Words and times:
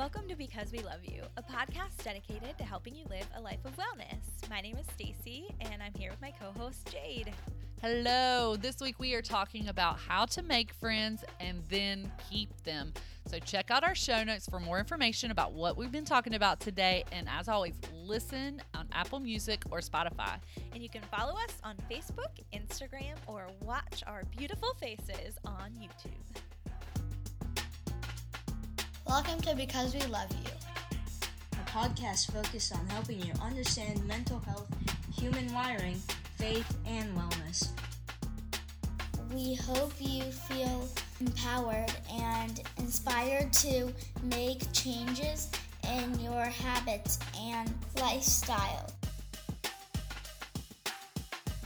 Welcome 0.00 0.28
to 0.28 0.34
Because 0.34 0.72
We 0.72 0.78
Love 0.78 1.04
You, 1.04 1.20
a 1.36 1.42
podcast 1.42 2.02
dedicated 2.02 2.56
to 2.56 2.64
helping 2.64 2.94
you 2.94 3.04
live 3.10 3.26
a 3.36 3.40
life 3.42 3.58
of 3.66 3.76
wellness. 3.76 4.48
My 4.48 4.62
name 4.62 4.78
is 4.78 4.86
Stacy, 4.94 5.54
and 5.60 5.82
I'm 5.82 5.92
here 5.92 6.10
with 6.10 6.22
my 6.22 6.30
co-host 6.40 6.90
Jade. 6.90 7.34
Hello. 7.82 8.56
This 8.56 8.80
week 8.80 8.98
we 8.98 9.14
are 9.14 9.20
talking 9.20 9.68
about 9.68 9.98
how 9.98 10.24
to 10.24 10.42
make 10.42 10.72
friends 10.72 11.22
and 11.38 11.62
then 11.68 12.10
keep 12.30 12.48
them. 12.62 12.94
So 13.26 13.38
check 13.38 13.70
out 13.70 13.84
our 13.84 13.94
show 13.94 14.24
notes 14.24 14.48
for 14.48 14.58
more 14.58 14.78
information 14.78 15.32
about 15.32 15.52
what 15.52 15.76
we've 15.76 15.92
been 15.92 16.06
talking 16.06 16.34
about 16.34 16.60
today. 16.60 17.04
And 17.12 17.28
as 17.28 17.46
always, 17.46 17.74
listen 17.94 18.62
on 18.72 18.88
Apple 18.92 19.20
Music 19.20 19.64
or 19.70 19.80
Spotify. 19.80 20.38
And 20.72 20.82
you 20.82 20.88
can 20.88 21.02
follow 21.14 21.34
us 21.34 21.58
on 21.62 21.76
Facebook, 21.90 22.40
Instagram, 22.54 23.16
or 23.26 23.48
watch 23.60 24.02
our 24.06 24.24
beautiful 24.34 24.72
faces 24.80 25.36
on 25.44 25.72
YouTube. 25.72 26.40
Welcome 29.10 29.40
to 29.40 29.56
Because 29.56 29.92
We 29.92 30.02
Love 30.02 30.30
You. 30.30 30.52
a 31.54 31.68
podcast 31.68 32.30
focused 32.30 32.72
on 32.72 32.86
helping 32.90 33.18
you 33.18 33.32
understand 33.42 34.06
mental 34.06 34.38
health, 34.38 34.68
human 35.12 35.52
wiring, 35.52 35.96
faith, 36.38 36.76
and 36.86 37.12
wellness. 37.16 37.70
We 39.34 39.56
hope 39.56 39.92
you 39.98 40.22
feel 40.22 40.88
empowered 41.18 41.92
and 42.08 42.62
inspired 42.78 43.52
to 43.54 43.92
make 44.22 44.72
changes 44.72 45.50
in 45.92 46.20
your 46.20 46.44
habits 46.44 47.18
and 47.36 47.68
lifestyle. 48.00 48.92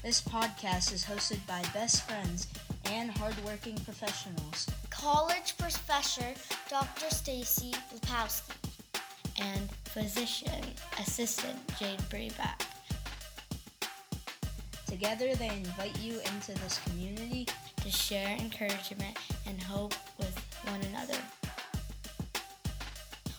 This 0.03 0.23
podcast 0.23 0.95
is 0.95 1.05
hosted 1.05 1.47
by 1.47 1.63
best 1.75 2.09
friends 2.09 2.49
and 2.87 3.11
hardworking 3.11 3.77
professionals. 3.85 4.67
College 4.97 5.57
professor 5.59 6.25
Dr. 6.71 7.11
Stacy 7.11 7.73
Lepowski 7.95 8.55
and 9.41 9.69
physician 9.85 10.63
assistant 10.99 11.59
Jade 11.79 11.99
Brayback. 12.11 12.63
Together, 14.87 15.35
they 15.35 15.49
invite 15.49 15.99
you 16.01 16.21
into 16.21 16.53
this 16.63 16.81
community 16.87 17.47
to 17.83 17.91
share 17.91 18.29
encouragement 18.39 19.19
and 19.47 19.61
hope 19.63 19.95
with 20.19 20.39
one 20.65 20.81
another. 20.93 21.19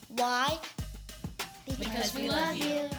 Why? 0.09 0.59
Because 1.80 2.14
we 2.14 2.30
love 2.30 2.56
you. 2.58 2.90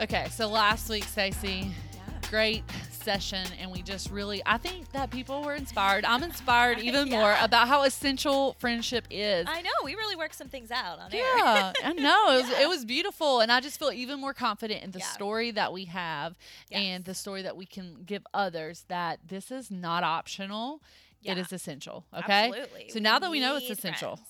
Okay, 0.00 0.28
so 0.30 0.46
last 0.46 0.88
week, 0.88 1.04
Stacey, 1.04 1.72
Yeah. 1.94 2.28
great 2.30 2.62
session, 2.98 3.46
and 3.60 3.70
we 3.70 3.82
just 3.82 4.10
really, 4.10 4.42
I 4.44 4.58
think 4.58 4.90
that 4.92 5.10
people 5.10 5.42
were 5.42 5.54
inspired. 5.54 6.04
I'm 6.04 6.22
inspired 6.22 6.78
even 6.82 7.08
more 7.08 7.36
about 7.40 7.68
how 7.68 7.82
essential 7.84 8.54
friendship 8.58 9.06
is. 9.10 9.46
I 9.48 9.62
know 9.62 9.70
we 9.84 9.94
really 9.94 10.16
worked 10.16 10.34
some 10.34 10.48
things 10.48 10.70
out 10.70 10.98
on 10.98 11.12
air. 11.12 11.20
Yeah, 11.36 11.72
I 11.84 11.92
know. 11.94 12.32
It 12.32 12.42
was, 12.42 12.50
Yeah. 12.50 12.62
it 12.62 12.68
was 12.68 12.84
beautiful. 12.84 13.40
And 13.40 13.50
I 13.52 13.60
just 13.60 13.78
feel 13.78 13.92
even 13.92 14.20
more 14.20 14.34
confident 14.34 14.82
in 14.84 14.90
the 14.90 14.98
Yeah. 14.98 15.06
story 15.06 15.50
that 15.52 15.72
we 15.72 15.86
have 15.86 16.36
Yes. 16.70 16.80
and 16.82 17.04
the 17.04 17.14
story 17.14 17.42
that 17.42 17.56
we 17.56 17.66
can 17.66 18.02
give 18.04 18.26
others 18.34 18.84
that 18.88 19.20
this 19.26 19.50
is 19.50 19.70
not 19.70 20.04
optional. 20.04 20.82
It 21.22 21.36
Yeah. 21.36 21.42
is 21.42 21.52
essential. 21.52 22.04
Okay. 22.14 22.48
Absolutely. 22.48 22.90
So 22.90 22.98
now 23.00 23.18
that 23.18 23.30
we 23.30 23.40
know 23.40 23.56
it's 23.56 23.70
essential, 23.70 24.16
friends. 24.16 24.28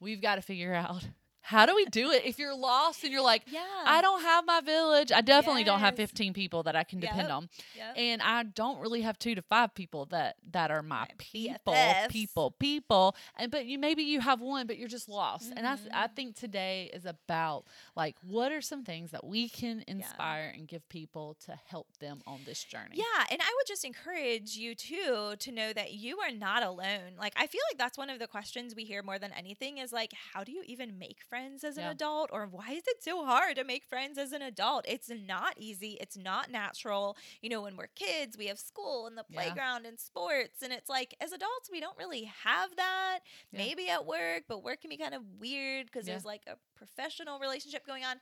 we've 0.00 0.20
got 0.20 0.34
to 0.36 0.42
figure 0.42 0.74
out 0.74 1.04
how 1.42 1.66
do 1.66 1.74
we 1.74 1.84
do 1.86 2.10
it? 2.10 2.24
If 2.24 2.38
you're 2.38 2.54
lost 2.54 3.02
and 3.02 3.12
you're 3.12 3.22
like, 3.22 3.42
Yeah. 3.46 3.60
I 3.84 4.02
don't 4.02 4.22
have 4.22 4.44
my 4.46 4.60
village, 4.60 5.10
I 5.12 5.20
definitely 5.22 5.64
don't 5.64 5.80
have 5.80 5.96
15 5.96 6.32
people 6.32 6.62
that 6.64 6.76
I 6.76 6.84
can 6.84 7.00
depend 7.00 7.28
Yep. 7.28 7.30
on. 7.30 7.48
Yep. 7.76 7.94
And 7.96 8.22
I 8.22 8.42
don't 8.42 8.78
really 8.78 9.02
have 9.02 9.18
two 9.18 9.34
to 9.34 9.42
five 9.42 9.74
people 9.74 10.06
that 10.06 10.36
that 10.52 10.70
are 10.70 10.82
my 10.82 11.00
My 11.00 11.08
people, 11.18 11.72
BFFs. 11.74 12.08
people, 12.08 12.50
people. 12.52 13.16
And 13.36 13.50
but 13.50 13.66
you 13.66 13.78
maybe 13.78 14.02
you 14.02 14.20
have 14.20 14.40
one, 14.40 14.66
but 14.66 14.76
you're 14.78 14.88
just 14.88 15.08
lost. 15.08 15.52
And 15.56 15.66
I 15.66 15.72
I 15.92 16.06
Mhm. 16.08 16.14
think 16.16 16.36
today 16.36 16.90
is 16.92 17.06
about 17.06 17.64
like 17.96 18.16
what 18.22 18.52
are 18.52 18.60
some 18.60 18.84
things 18.84 19.10
that 19.12 19.24
we 19.24 19.48
can 19.48 19.82
inspire 19.88 20.52
and 20.54 20.68
give 20.68 20.86
people 20.88 21.34
to 21.46 21.58
help 21.66 21.96
them 21.98 22.22
on 22.26 22.40
this 22.44 22.62
journey. 22.64 22.96
Yeah, 22.96 23.26
and 23.30 23.40
I 23.40 23.52
would 23.56 23.66
just 23.66 23.84
encourage 23.84 24.56
you 24.56 24.74
too 24.74 25.34
to 25.38 25.52
know 25.52 25.72
that 25.72 25.92
you 25.94 26.18
are 26.20 26.30
not 26.30 26.62
alone. 26.62 27.14
Like 27.18 27.32
I 27.36 27.46
feel 27.46 27.62
like 27.70 27.78
that's 27.78 27.96
one 27.98 28.10
of 28.10 28.18
the 28.18 28.26
questions 28.26 28.74
we 28.74 28.84
hear 28.84 29.02
more 29.02 29.18
than 29.18 29.32
anything 29.32 29.78
is 29.78 29.92
like 29.92 30.12
how 30.32 30.44
do 30.44 30.52
you 30.52 30.62
even 30.66 30.98
make 30.98 31.22
friends 31.30 31.64
as 31.64 31.78
an 31.78 31.84
Yeah. 31.84 31.92
adult 31.92 32.28
or 32.32 32.46
why 32.46 32.72
is 32.72 32.82
it 32.86 33.02
so 33.02 33.24
hard 33.24 33.56
to 33.56 33.64
make 33.64 33.84
friends 33.84 34.18
as 34.18 34.32
an 34.32 34.42
adult? 34.42 34.84
It's 34.86 35.08
not 35.08 35.54
easy. 35.56 35.92
It's 36.00 36.16
not 36.16 36.50
natural. 36.50 37.16
You 37.40 37.48
know, 37.48 37.62
when 37.62 37.76
we're 37.76 37.86
kids, 37.94 38.36
we 38.36 38.48
have 38.48 38.58
school 38.58 39.06
and 39.06 39.16
the 39.16 39.24
Yeah. 39.30 39.36
playground 39.40 39.86
and 39.86 39.98
sports 39.98 40.60
and 40.62 40.72
it's 40.72 40.90
like 40.90 41.14
as 41.20 41.32
adults 41.32 41.70
we 41.70 41.80
don't 41.80 41.96
really 41.96 42.24
have 42.24 42.76
that. 42.76 43.20
Yeah. 43.52 43.58
Maybe 43.58 43.88
at 43.88 44.04
work, 44.04 44.42
but 44.48 44.62
work 44.62 44.82
can 44.82 44.90
be 44.90 44.98
kind 44.98 45.14
of 45.14 45.24
weird 45.38 45.86
because 45.86 46.06
Yeah. 46.06 46.14
there's 46.14 46.26
like 46.26 46.42
a 46.46 46.58
professional 46.74 47.38
relationship 47.38 47.86
going 47.86 48.04
on. 48.04 48.20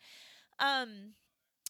Um 0.60 1.14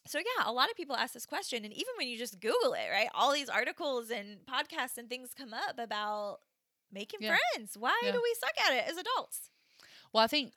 so 0.06 0.18
yeah, 0.18 0.44
a 0.44 0.52
lot 0.52 0.70
of 0.70 0.76
people 0.76 0.96
ask 0.96 1.12
this 1.12 1.26
question, 1.26 1.64
and 1.64 1.72
even 1.74 1.92
when 1.98 2.08
you 2.08 2.16
just 2.18 2.40
Google 2.40 2.72
it, 2.72 2.88
right, 2.90 3.10
all 3.14 3.32
these 3.32 3.48
articles 3.50 4.10
and 4.10 4.38
podcasts 4.46 4.96
and 4.96 5.08
things 5.08 5.34
come 5.34 5.52
up 5.52 5.78
about 5.78 6.40
making 6.90 7.20
Yeah. 7.20 7.36
friends. 7.52 7.76
Why 7.76 7.98
Yeah. 8.02 8.12
do 8.12 8.20
we 8.22 8.34
suck 8.40 8.58
at 8.58 8.72
it 8.72 8.88
as 8.88 8.96
adults? 8.96 9.50
Well, 10.12 10.24
I 10.24 10.26
think 10.26 10.54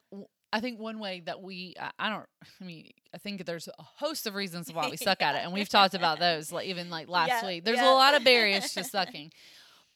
I 0.53 0.59
think 0.59 0.79
one 0.79 0.99
way 0.99 1.21
that 1.25 1.41
we 1.41 1.75
I, 1.99 2.09
don't 2.09 2.25
I 2.61 2.63
mean 2.63 2.91
I 3.13 3.17
think 3.17 3.45
there's 3.45 3.67
a 3.67 3.83
host 3.83 4.27
of 4.27 4.35
reasons 4.35 4.71
why 4.71 4.89
we 4.89 4.97
suck 4.97 5.21
at 5.21 5.35
it, 5.35 5.39
and 5.43 5.53
we've 5.53 5.69
talked 5.69 5.93
about 5.93 6.19
those 6.27 6.51
like 6.51 6.67
even 6.67 6.89
like 6.89 7.07
last 7.07 7.29
Yeah, 7.29 7.45
week. 7.45 7.65
There's 7.65 7.77
yeah. 7.77 7.91
a 7.91 7.95
lot 7.95 8.15
of 8.15 8.23
barriers 8.23 8.73
to 8.73 8.83
sucking. 8.95 9.31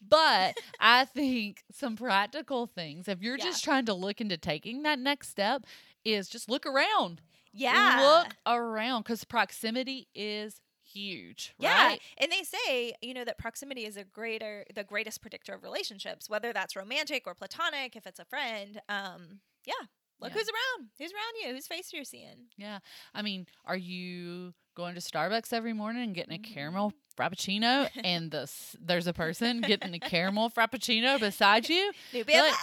But 0.07 0.55
I 0.79 1.05
think 1.05 1.63
some 1.71 1.95
practical 1.95 2.67
things, 2.67 3.07
if 3.07 3.21
you're 3.21 3.37
just 3.37 3.63
trying 3.63 3.85
to 3.85 3.93
look 3.93 4.21
into 4.21 4.37
taking 4.37 4.83
that 4.83 4.99
next 4.99 5.29
step, 5.29 5.65
is 6.03 6.27
just 6.29 6.49
look 6.49 6.65
around. 6.65 7.21
Yeah, 7.53 8.01
Look 8.03 8.35
around 8.45 9.03
because 9.03 9.23
proximity 9.23 10.09
is 10.13 10.59
huge. 10.83 11.55
Yeah, 11.57 11.87
Right? 11.87 12.01
and 12.17 12.29
they 12.29 12.43
say 12.43 12.93
you 13.01 13.13
know 13.13 13.23
that 13.23 13.37
proximity 13.37 13.85
is 13.85 13.95
a 13.95 14.03
greater, 14.03 14.65
the 14.75 14.83
greatest 14.83 15.21
predictor 15.21 15.53
of 15.53 15.63
relationships, 15.63 16.29
whether 16.29 16.51
that's 16.51 16.75
romantic 16.75 17.23
or 17.25 17.33
platonic. 17.33 17.95
If 17.95 18.05
it's 18.05 18.19
a 18.19 18.25
friend, 18.25 18.81
um, 18.89 19.39
yeah, 19.65 19.87
look 20.19 20.31
Yeah. 20.31 20.37
who's 20.39 20.47
around, 20.49 20.89
who's 20.97 21.11
around 21.11 21.33
you, 21.49 21.53
whose 21.55 21.67
face 21.67 21.91
you're 21.93 22.03
seeing. 22.03 22.47
Yeah. 22.57 22.79
I 23.13 23.21
mean, 23.21 23.47
are 23.65 23.77
you 23.77 24.53
going 24.75 24.95
to 24.95 25.01
Starbucks 25.01 25.53
every 25.53 25.73
morning 25.73 26.03
and 26.03 26.15
getting 26.15 26.33
a 26.33 26.37
Mm-hmm. 26.39 26.53
caramel 26.53 26.93
frappuccino 27.17 27.89
and 28.03 28.29
the 28.31 28.51
there's 28.81 29.07
a 29.07 29.13
person 29.13 29.61
getting 29.61 29.93
a 29.93 29.99
caramel 29.99 30.49
frappuccino 30.49 31.17
beside 31.19 31.69
you? 31.69 31.91
New 32.13 32.23
like, 32.27 32.53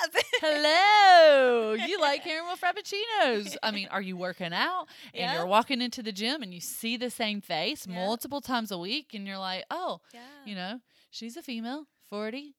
Hello. 0.42 1.72
You 1.74 2.00
like 2.00 2.22
caramel 2.24 2.56
frappuccinos. 2.56 3.56
I 3.62 3.70
mean, 3.70 3.88
are 3.90 4.02
you 4.02 4.16
working 4.16 4.52
out 4.52 4.86
and 5.14 5.22
Yeah. 5.22 5.34
you're 5.36 5.46
walking 5.46 5.80
into 5.80 6.02
the 6.02 6.12
gym 6.12 6.42
and 6.42 6.52
you 6.52 6.60
see 6.60 6.96
the 6.96 7.10
same 7.10 7.40
face 7.40 7.86
Yeah. 7.86 7.94
multiple 7.94 8.40
times 8.40 8.70
a 8.70 8.78
week 8.78 9.14
and 9.14 9.26
you're 9.26 9.38
like, 9.38 9.64
"Oh, 9.70 10.00
yeah. 10.12 10.20
you 10.44 10.54
know, 10.54 10.80
she's 11.10 11.36
a 11.36 11.42
female, 11.42 11.86
40. 12.10 12.54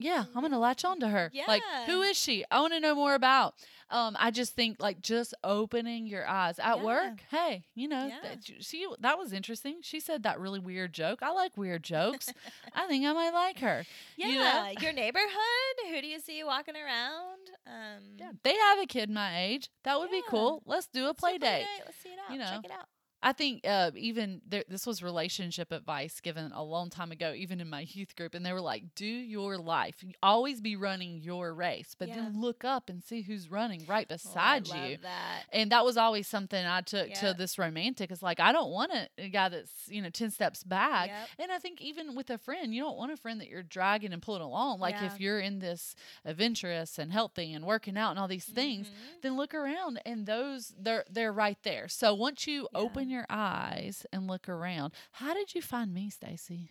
Yeah, 0.00 0.24
I'm 0.34 0.40
going 0.40 0.50
to 0.52 0.58
latch 0.58 0.84
on 0.84 0.98
to 1.00 1.08
her. 1.08 1.30
Like, 1.46 1.62
who. 1.86 2.02
Yeah. 2.02 2.10
is 2.10 2.16
she? 2.16 2.44
I 2.50 2.60
want 2.60 2.72
to 2.72 2.80
know 2.80 2.94
more 2.94 3.14
about. 3.14 3.54
Um, 3.90 4.16
I 4.20 4.30
just 4.30 4.54
think 4.54 4.76
like 4.80 5.00
just 5.00 5.34
opening 5.42 6.06
your 6.06 6.26
eyes 6.26 6.58
at 6.60 6.78
Yeah. 6.78 6.84
work. 6.84 7.20
Hey, 7.30 7.64
you 7.74 7.88
know, 7.88 8.06
Yeah. 8.06 8.18
that, 8.22 8.38
she 8.64 8.86
that 9.00 9.18
was 9.18 9.32
interesting. 9.32 9.78
She 9.82 9.98
said 9.98 10.22
that 10.22 10.38
really 10.38 10.60
weird 10.60 10.92
joke. 10.92 11.18
I 11.22 11.32
like 11.32 11.56
weird 11.56 11.82
jokes. 11.82 12.32
I 12.72 12.86
think 12.86 13.04
I 13.04 13.12
might 13.12 13.32
like 13.32 13.58
her. 13.58 13.84
Yeah, 14.16 14.26
you 14.28 14.38
know? 14.38 14.80
your 14.80 14.92
neighborhood. 14.92 15.76
Who 15.90 16.00
do 16.00 16.06
you 16.06 16.20
see 16.20 16.42
walking 16.44 16.76
around? 16.76 17.50
Um, 17.66 18.02
Yeah, 18.16 18.30
they 18.44 18.54
have 18.56 18.78
a 18.78 18.86
kid 18.86 19.10
my 19.10 19.38
age. 19.42 19.70
That 19.82 19.98
would 19.98 20.10
be 20.10 20.22
cool. 20.28 20.62
Let's 20.66 20.86
do 20.86 21.04
a 21.04 21.06
let's 21.06 21.18
do 21.18 21.20
play 21.26 21.38
date. 21.38 21.66
Let's 21.84 21.96
see 22.00 22.10
it 22.10 22.18
out. 22.24 22.32
You 22.32 22.38
know. 22.38 22.46
Check 22.46 22.64
it 22.66 22.70
out. 22.70 22.86
I 23.22 23.32
think 23.32 23.66
uh, 23.66 23.90
even 23.94 24.40
there, 24.48 24.64
this 24.68 24.86
was 24.86 25.02
relationship 25.02 25.72
advice 25.72 26.20
given 26.20 26.52
a 26.52 26.62
long 26.64 26.88
time 26.88 27.12
ago, 27.12 27.34
even 27.36 27.60
in 27.60 27.68
my 27.68 27.80
youth 27.88 28.16
group, 28.16 28.34
and 28.34 28.44
they 28.46 28.52
were 28.52 28.60
like, 28.62 28.94
"Do 28.94 29.04
your 29.06 29.58
life. 29.58 29.96
Always 30.22 30.60
be 30.62 30.74
running 30.76 31.18
your 31.18 31.52
race, 31.52 31.94
but 31.98 32.08
Yeah. 32.08 32.14
then 32.16 32.40
look 32.40 32.64
up 32.64 32.88
and 32.88 33.04
see 33.04 33.20
who's 33.22 33.50
running 33.50 33.84
right 33.86 34.06
Oh, 34.08 34.14
I 34.14 34.16
beside 34.60 34.68
love 34.68 34.88
you." 34.90 34.96
That. 35.02 35.42
And 35.52 35.70
that 35.70 35.84
was 35.84 35.96
always 35.98 36.26
something 36.28 36.64
I 36.64 36.80
took 36.80 37.10
Yeah. 37.10 37.20
to 37.20 37.34
this 37.34 37.58
romantic. 37.58 38.10
Is 38.10 38.22
like 38.22 38.40
I 38.40 38.52
don't 38.52 38.70
want 38.70 38.92
a, 38.92 39.08
a 39.18 39.28
guy 39.28 39.50
that's 39.50 39.88
you 39.88 40.00
know 40.00 40.08
ten 40.10 40.30
steps 40.30 40.64
back. 40.64 41.08
Yep. 41.08 41.28
And 41.40 41.52
I 41.52 41.58
think 41.58 41.82
even 41.82 42.14
with 42.14 42.30
a 42.30 42.38
friend, 42.38 42.74
you 42.74 42.80
don't 42.82 42.96
want 42.96 43.12
a 43.12 43.16
friend 43.18 43.38
that 43.40 43.48
you're 43.48 43.62
dragging 43.62 44.12
and 44.14 44.22
pulling 44.22 44.42
along. 44.42 44.80
Like 44.80 44.94
Yeah. 44.94 45.06
if 45.12 45.20
you're 45.20 45.40
in 45.40 45.58
this 45.58 45.94
adventurous 46.24 46.98
and 46.98 47.12
healthy 47.12 47.52
and 47.52 47.64
working 47.66 47.98
out 47.98 48.10
and 48.10 48.18
all 48.18 48.28
these 48.28 48.46
things, 48.46 48.88
Mhm. 48.88 49.20
then 49.22 49.36
look 49.36 49.52
around 49.54 50.00
and 50.06 50.26
those 50.26 50.74
they're 50.78 51.04
they're 51.10 51.32
right 51.32 51.62
there. 51.64 51.86
So 51.88 52.14
once 52.14 52.46
you 52.46 52.68
Yeah. 52.72 52.78
Your 53.10 53.26
eyes 53.28 54.06
and 54.12 54.26
look 54.26 54.48
around, 54.48 54.92
how 55.12 55.34
did 55.34 55.54
you 55.54 55.62
find 55.62 55.92
me, 55.92 56.10
Stacy? 56.10 56.70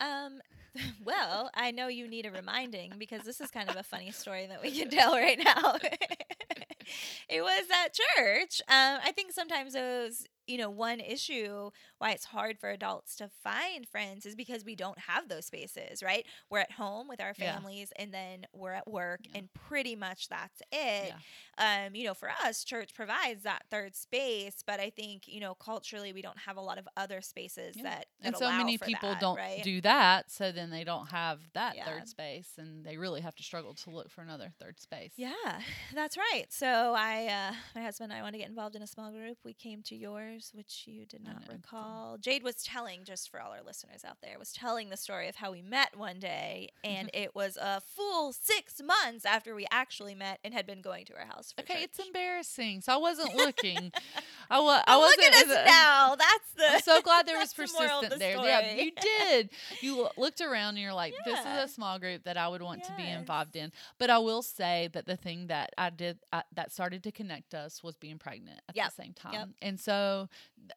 Um, 0.00 0.40
well, 1.04 1.50
I 1.54 1.70
know 1.70 1.88
you 1.88 2.08
need 2.08 2.26
a 2.26 2.30
reminding 2.30 2.94
because 2.98 3.22
this 3.22 3.40
is 3.40 3.50
kind 3.50 3.68
of 3.68 3.76
a 3.76 3.82
funny 3.82 4.10
story 4.10 4.46
that 4.46 4.62
we 4.62 4.70
can 4.70 4.90
tell 4.90 5.12
right 5.14 5.38
now. 5.38 5.76
it 7.28 7.42
was 7.42 7.64
at 7.84 7.94
church. 7.94 8.60
Um, 8.68 9.00
I 9.04 9.12
think 9.12 9.32
sometimes 9.32 9.74
those, 9.74 10.24
you 10.46 10.58
know, 10.58 10.70
one 10.70 11.00
issue 11.00 11.70
why 11.98 12.12
it's 12.12 12.26
hard 12.26 12.58
for 12.58 12.70
adults 12.70 13.16
to 13.16 13.28
find 13.42 13.86
friends 13.88 14.24
is 14.26 14.34
because 14.34 14.64
we 14.64 14.74
don't 14.76 14.98
have 15.00 15.28
those 15.28 15.46
spaces, 15.46 16.02
right? 16.02 16.24
We're 16.50 16.60
at 16.60 16.72
home 16.72 17.08
with 17.08 17.20
our 17.20 17.34
Yeah. 17.36 17.54
families 17.54 17.92
and 17.96 18.12
then 18.12 18.46
we're 18.52 18.72
at 18.72 18.88
work 18.88 19.20
Yeah. 19.30 19.38
and 19.40 19.52
pretty 19.52 19.96
much 19.96 20.28
that's 20.28 20.62
it. 20.72 21.12
Um, 21.58 21.94
you 21.94 22.04
know, 22.04 22.14
for 22.14 22.30
us, 22.30 22.64
church 22.64 22.94
provides 22.94 23.42
that 23.42 23.64
third 23.70 23.96
space, 23.96 24.62
but 24.66 24.80
I 24.80 24.90
think, 24.90 25.26
you 25.26 25.40
know, 25.40 25.54
culturally 25.54 26.12
we 26.12 26.22
don't 26.22 26.38
have 26.38 26.56
a 26.56 26.60
lot 26.60 26.78
of 26.78 26.88
other 26.96 27.20
spaces 27.20 27.76
Yeah. 27.76 27.82
that, 27.84 28.06
and 28.22 28.36
so 28.36 28.50
many 28.50 28.78
people 28.78 29.10
that, 29.10 29.20
don't 29.20 29.36
right? 29.36 29.62
do 29.64 29.80
that 29.80 30.30
so 30.30 30.52
then 30.52 30.70
they 30.70 30.84
don't 30.84 31.08
have 31.08 31.40
that 31.54 31.74
Yeah. 31.76 31.84
third 31.84 32.08
space 32.08 32.52
and 32.58 32.84
they 32.84 32.96
really 32.96 33.20
have 33.20 33.34
to 33.36 33.42
struggle 33.42 33.74
to 33.74 33.90
look 33.90 34.10
for 34.10 34.20
another 34.22 34.52
third 34.58 34.80
space 34.80 35.12
Yeah, 35.16 35.32
that's 35.94 36.16
right. 36.16 36.46
So 36.50 36.94
I, 36.96 37.26
uh, 37.26 37.54
my 37.74 37.82
husband 37.82 38.12
and 38.12 38.18
I 38.18 38.22
want 38.22 38.34
to 38.34 38.38
get 38.38 38.48
involved 38.48 38.76
in 38.76 38.82
a 38.82 38.86
small 38.86 39.10
group. 39.10 39.38
We 39.44 39.54
came 39.54 39.82
to 39.84 39.96
yours, 39.96 40.50
which 40.54 40.84
you 40.86 41.06
did 41.06 41.24
not 41.24 41.40
know. 41.48 41.54
Recall. 41.88 42.18
Jade 42.18 42.42
was 42.42 42.56
telling, 42.62 43.04
just 43.04 43.30
for 43.30 43.40
all 43.40 43.52
our 43.52 43.62
listeners 43.64 44.04
out 44.06 44.18
there, 44.22 44.38
was 44.38 44.52
telling 44.52 44.90
the 44.90 44.96
story 44.96 45.28
of 45.28 45.36
how 45.36 45.52
we 45.52 45.62
met 45.62 45.96
one 45.96 46.18
day, 46.18 46.68
and 46.84 47.10
it 47.14 47.34
was 47.34 47.56
a 47.56 47.80
full 47.80 48.32
six 48.32 48.80
months 48.82 49.24
after 49.24 49.54
we 49.54 49.66
actually 49.70 50.14
met 50.14 50.38
and 50.44 50.54
had 50.54 50.66
been 50.66 50.80
going 50.82 51.04
to 51.06 51.14
our 51.14 51.26
house. 51.26 51.52
For 51.52 51.62
okay 51.62 51.82
it's 51.82 51.98
embarrassing 51.98 52.80
so 52.80 52.92
i 52.92 52.96
wasn't 52.96 53.34
looking 53.34 53.92
i 54.50 54.58
was 54.60 54.82
i 54.86 54.96
wasn't 54.96 55.18
look 55.20 55.26
at 55.34 55.46
us 55.48 55.66
now. 55.66 56.14
That's 56.16 56.50
the. 56.56 56.74
I'm 56.74 56.80
so 56.80 57.00
glad 57.02 57.26
there 57.26 57.38
was 57.38 57.52
that's 57.52 57.72
the 57.72 57.78
moral 57.78 58.00
of 58.00 58.10
persistent 58.10 58.20
the 58.36 58.42
there. 58.42 58.62
Yeah, 58.62 58.82
you 58.82 58.90
did. 58.92 59.50
You 59.80 60.08
looked 60.16 60.40
around 60.40 60.70
and 60.70 60.78
you're 60.78 60.92
like, 60.94 61.14
this 61.24 61.38
is 61.38 61.46
a 61.46 61.68
small 61.68 61.98
group 61.98 62.24
that 62.24 62.36
I 62.36 62.48
would 62.48 62.62
want 62.62 62.84
to 62.84 62.92
be 62.96 63.06
involved 63.08 63.56
in. 63.56 63.72
But 63.98 64.10
I 64.10 64.18
will 64.18 64.42
say 64.42 64.88
that 64.92 65.06
the 65.06 65.16
thing 65.16 65.48
that 65.48 65.70
I 65.78 65.90
did 65.90 66.18
uh, 66.32 66.42
that 66.54 66.72
started 66.72 67.02
to 67.04 67.12
connect 67.12 67.54
us 67.54 67.82
was 67.82 67.96
being 67.96 68.18
pregnant 68.18 68.60
at 68.68 68.76
Yep. 68.76 68.86
the 68.96 69.02
same 69.02 69.12
time. 69.12 69.32
Yep. 69.32 69.48
And 69.62 69.80
so, 69.80 70.28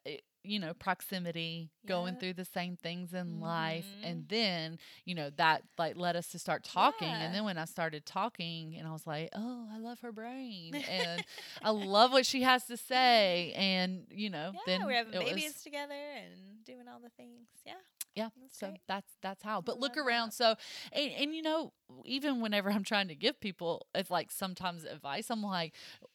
th- 0.05 0.21
you 0.43 0.59
know, 0.59 0.73
proximity, 0.73 1.69
going 1.85 2.15
through 2.15 2.33
the 2.33 2.45
same 2.45 2.75
things 2.77 3.13
in 3.13 3.39
life. 3.39 3.85
Mhm. 4.01 4.09
And 4.09 4.27
then, 4.27 4.79
you 5.05 5.13
know, 5.15 5.29
that 5.37 5.63
like 5.77 5.95
led 5.97 6.15
us 6.15 6.27
to 6.29 6.39
start 6.39 6.63
talking. 6.63 7.07
Yeah. 7.07 7.21
And 7.21 7.35
then 7.35 7.43
when 7.43 7.57
I 7.57 7.65
started 7.65 8.05
talking 8.05 8.75
and 8.75 8.87
I 8.87 8.91
was 8.91 9.05
like, 9.05 9.29
oh, 9.35 9.67
I 9.71 9.77
love 9.77 9.99
her 10.01 10.11
brain. 10.11 10.73
And 10.75 11.23
I 11.63 11.69
love 11.71 12.11
what 12.11 12.25
she 12.25 12.41
has 12.41 12.65
to 12.65 12.77
say. 12.77 13.53
And, 13.55 14.05
you 14.09 14.29
know, 14.29 14.51
yeah, 14.53 14.59
then 14.65 14.85
we're 14.85 14.93
having 14.95 15.13
it 15.13 15.19
was- 15.19 15.29
babies 15.29 15.61
together 15.61 15.93
and 15.93 16.63
doing 16.65 16.87
all 16.91 16.99
the 16.99 17.09
things. 17.09 17.47
Yeah. 17.65 17.73
yeah 18.15 18.29
That's 18.41 18.57
so 18.59 18.67
great. 18.67 18.81
that's 18.87 19.11
that's 19.21 19.43
how 19.43 19.61
but 19.61 19.79
look 19.79 19.95
around 19.95 20.29
that. 20.31 20.33
so 20.35 20.55
and, 20.91 21.11
and 21.13 21.35
you 21.35 21.41
know 21.41 21.71
even 22.03 22.41
whenever 22.41 22.69
i'm 22.71 22.83
trying 22.83 23.07
to 23.07 23.15
give 23.15 23.39
people 23.39 23.85
it's 23.95 24.09
like 24.09 24.31
sometimes 24.31 24.83
advice 24.83 25.29
i'm 25.29 25.41
like 25.43 25.73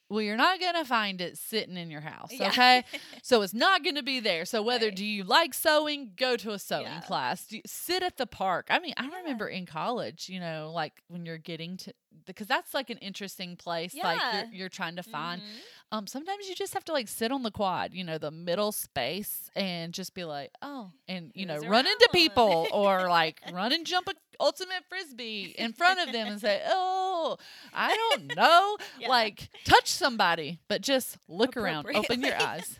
well 0.09 0.21
you're 0.21 0.37
not 0.37 0.59
gonna 0.59 0.85
find 0.85 1.19
it 1.21 1.37
sitting 1.37 1.77
in 1.77 1.89
your 1.91 2.01
house 2.01 2.31
Yeah. 2.31 2.47
okay 2.49 2.83
so 3.21 3.41
it's 3.41 3.53
not 3.53 3.83
gonna 3.83 4.03
be 4.03 4.19
there 4.19 4.45
so 4.45 4.61
whether 4.61 4.87
Right. 4.87 4.95
do 4.95 5.05
you 5.05 5.23
like 5.23 5.53
sewing 5.53 6.11
go 6.15 6.35
to 6.37 6.51
a 6.51 6.59
sewing 6.59 6.83
Yeah. 6.83 7.01
class 7.01 7.45
do 7.47 7.57
you, 7.57 7.61
sit 7.65 8.03
at 8.03 8.17
the 8.17 8.25
park 8.27 8.67
i 8.69 8.79
mean 8.79 8.93
i 8.97 9.03
Yeah. 9.07 9.15
remember 9.17 9.47
in 9.47 9.65
college 9.65 10.29
you 10.29 10.39
know 10.39 10.71
like 10.73 11.01
when 11.07 11.25
you're 11.25 11.37
getting 11.37 11.77
to 11.77 11.93
because 12.25 12.47
that's 12.47 12.73
like 12.73 12.89
an 12.89 12.97
interesting 12.97 13.55
place 13.55 13.95
like 13.95 14.19
you're, 14.33 14.53
you're 14.53 14.69
trying 14.69 14.95
to 14.95 15.03
find 15.03 15.41
Mhm. 15.41 15.45
um 15.91 16.07
sometimes 16.07 16.47
you 16.49 16.55
just 16.55 16.73
have 16.73 16.83
to 16.85 16.91
like 16.91 17.07
sit 17.07 17.31
on 17.31 17.43
the 17.43 17.51
quad 17.51 17.93
you 17.93 18.03
know 18.03 18.17
the 18.17 18.31
middle 18.31 18.71
space 18.71 19.49
and 19.55 19.93
just 19.93 20.13
be 20.13 20.23
like 20.23 20.51
oh 20.61 20.91
and 21.07 21.31
you 21.35 21.45
know 21.45 21.55
Who's 21.55 21.67
run 21.67 21.85
into 21.85 22.09
people 22.11 22.67
or 22.71 23.07
like 23.19 23.41
run 23.51 23.71
and 23.71 23.85
jump 23.85 24.07
a 24.09 24.13
ultimate 24.39 24.83
frisbee 24.89 25.53
in 25.57 25.73
front 25.73 25.99
of 25.99 26.11
them 26.13 26.27
and 26.27 26.39
say 26.41 26.61
oh 26.67 27.37
i 27.73 27.95
don't 27.95 28.35
know 28.35 28.77
Yeah. 28.99 29.09
like 29.09 29.49
touch 29.65 29.87
somebody 29.87 30.59
but 30.67 30.81
just 30.81 31.17
look 31.27 31.57
around 31.57 31.87
open 31.95 32.21
your 32.21 32.39
eyes 32.41 32.79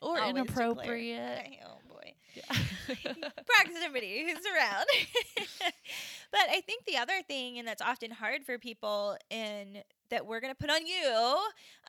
or 0.00 0.18
Always 0.18 0.34
declare. 0.34 0.68
inappropriate 0.70 1.46
Oh 1.66 1.78
boy. 1.88 2.12
Yeah. 2.34 2.56
proximity 3.46 4.24
who's 4.24 4.44
around 4.54 4.86
but 6.34 6.50
i 6.50 6.60
think 6.60 6.84
the 6.84 6.96
other 6.96 7.22
thing 7.26 7.58
and 7.58 7.66
that's 7.66 7.80
often 7.80 8.10
hard 8.10 8.44
for 8.44 8.58
people 8.58 9.16
in 9.30 9.82
that 10.10 10.26
we're 10.26 10.40
going 10.40 10.52
to 10.52 10.58
put 10.58 10.70
on 10.70 10.86
you 10.86 11.36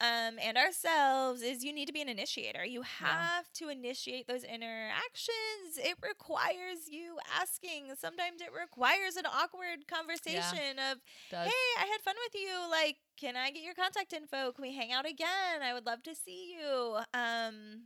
um, 0.01 0.35
and 0.41 0.57
ourselves 0.57 1.41
is 1.41 1.63
you 1.63 1.73
need 1.73 1.85
to 1.85 1.93
be 1.93 2.01
an 2.01 2.09
initiator. 2.09 2.65
You 2.65 2.81
have 2.81 3.51
to 3.53 3.69
initiate 3.69 4.27
those 4.27 4.43
interactions. 4.43 5.77
It 5.77 5.95
requires 6.01 6.89
you 6.89 7.17
asking. 7.39 7.93
Sometimes 7.99 8.41
it 8.41 8.49
requires 8.59 9.15
an 9.15 9.25
awkward 9.25 9.87
conversation 9.87 10.79
of 10.91 10.97
Does- 11.29 11.45
hey 11.45 11.81
i 11.81 11.85
had 11.85 12.01
fun 12.01 12.15
with 12.25 12.41
you. 12.41 12.69
Like 12.69 12.97
can 13.17 13.35
i 13.35 13.51
get 13.51 13.63
your 13.63 13.75
contact 13.75 14.13
info? 14.13 14.51
Can 14.51 14.61
we 14.61 14.75
hang 14.75 14.91
out 14.91 15.07
again? 15.07 15.61
I 15.63 15.73
would 15.73 15.85
love 15.85 16.03
to 16.03 16.15
see 16.15 16.55
you. 16.57 16.97
Um 17.13 17.83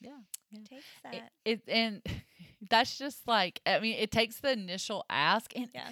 yeah 0.00 0.18
yeah. 0.50 0.60
takes 0.68 0.84
that. 1.02 1.14
it, 1.14 1.22
it 1.44 1.62
and 1.68 2.02
that's 2.70 2.98
just 2.98 3.26
like 3.26 3.60
i 3.66 3.78
mean 3.78 3.96
it 3.98 4.10
takes 4.10 4.40
the 4.40 4.50
initial 4.52 5.04
ask 5.10 5.52
and 5.56 5.68
yeah 5.74 5.90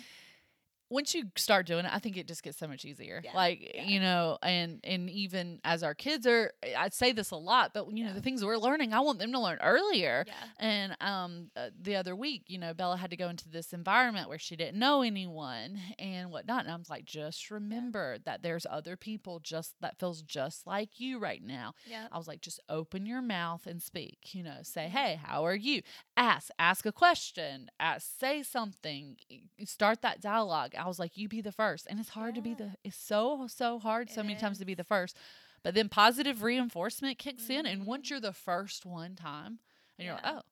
once 0.88 1.14
you 1.14 1.24
start 1.36 1.66
doing 1.66 1.84
it, 1.84 1.90
I 1.92 1.98
think 1.98 2.16
it 2.16 2.28
just 2.28 2.42
gets 2.42 2.58
so 2.58 2.68
much 2.68 2.84
easier. 2.84 3.20
Yeah, 3.24 3.32
Like 3.34 3.72
yeah. 3.74 3.84
you 3.84 4.00
know, 4.00 4.38
and 4.42 4.80
and 4.84 5.10
even 5.10 5.60
as 5.64 5.82
our 5.82 5.94
kids 5.94 6.26
are, 6.26 6.52
I 6.76 6.88
say 6.90 7.12
this 7.12 7.32
a 7.32 7.36
lot, 7.36 7.72
but 7.74 7.90
you 7.92 8.04
know, 8.04 8.12
the 8.12 8.20
things 8.20 8.44
we're 8.44 8.56
learning, 8.56 8.92
I 8.94 9.00
want 9.00 9.18
them 9.18 9.32
to 9.32 9.40
learn 9.40 9.58
earlier. 9.62 10.24
yeah 10.26 10.34
And 10.58 10.96
um, 11.00 11.50
uh, 11.56 11.70
the 11.80 11.96
other 11.96 12.14
week, 12.14 12.44
you 12.46 12.58
know, 12.58 12.72
Bella 12.72 12.96
had 12.96 13.10
to 13.10 13.16
go 13.16 13.28
into 13.28 13.48
this 13.48 13.72
environment 13.72 14.28
where 14.28 14.38
she 14.38 14.54
didn't 14.54 14.78
know 14.78 15.02
anyone 15.02 15.78
and 15.98 16.30
whatnot. 16.30 16.64
And 16.64 16.72
I 16.72 16.76
was 16.76 16.90
like, 16.90 17.04
just 17.04 17.50
remember 17.50 18.18
that 18.24 18.42
there's 18.42 18.66
other 18.70 18.96
people 18.96 19.40
just 19.40 19.74
that 19.80 19.98
feels 19.98 20.22
just 20.22 20.66
like 20.66 21.00
you 21.00 21.18
right 21.18 21.42
now. 21.42 21.74
yeah 21.86 22.06
I 22.12 22.18
was 22.18 22.28
like, 22.28 22.40
just 22.42 22.60
open 22.68 23.06
your 23.06 23.22
mouth 23.22 23.66
and 23.66 23.82
speak. 23.82 24.18
You 24.34 24.44
know, 24.44 24.58
say, 24.62 24.88
hey, 24.88 25.18
how 25.22 25.44
are 25.46 25.56
you? 25.56 25.82
Ask, 26.16 26.50
ask 26.58 26.86
a 26.86 26.92
question, 26.92 27.70
ask, 27.80 28.06
say 28.20 28.42
something, 28.44 29.16
start 29.64 30.02
that 30.02 30.20
dialogue. 30.20 30.74
I 30.78 30.86
was 30.86 30.98
like, 30.98 31.16
you 31.16 31.28
be 31.28 31.40
the 31.40 31.52
first. 31.52 31.86
And 31.88 31.98
it's 32.00 32.10
hard 32.10 32.34
to 32.36 32.40
be 32.40 32.54
the, 32.54 32.72
it's 32.84 32.96
so, 32.96 33.46
so 33.48 33.78
hard 33.78 34.10
so 34.10 34.20
It 34.20 34.24
many 34.24 34.38
times 34.38 34.58
to 34.58 34.64
be 34.64 34.74
the 34.74 34.84
first. 34.84 35.16
But 35.62 35.74
then 35.74 35.88
positive 35.88 36.42
reinforcement 36.42 37.18
kicks 37.18 37.48
in. 37.50 37.66
And 37.66 37.86
once 37.86 38.10
you're 38.10 38.20
the 38.20 38.32
first 38.32 38.86
one 38.86 39.16
time, 39.16 39.58
and 39.98 40.06
you're 40.06 40.14
Yeah. 40.22 40.30
like, 40.32 40.34
oh, 40.36 40.42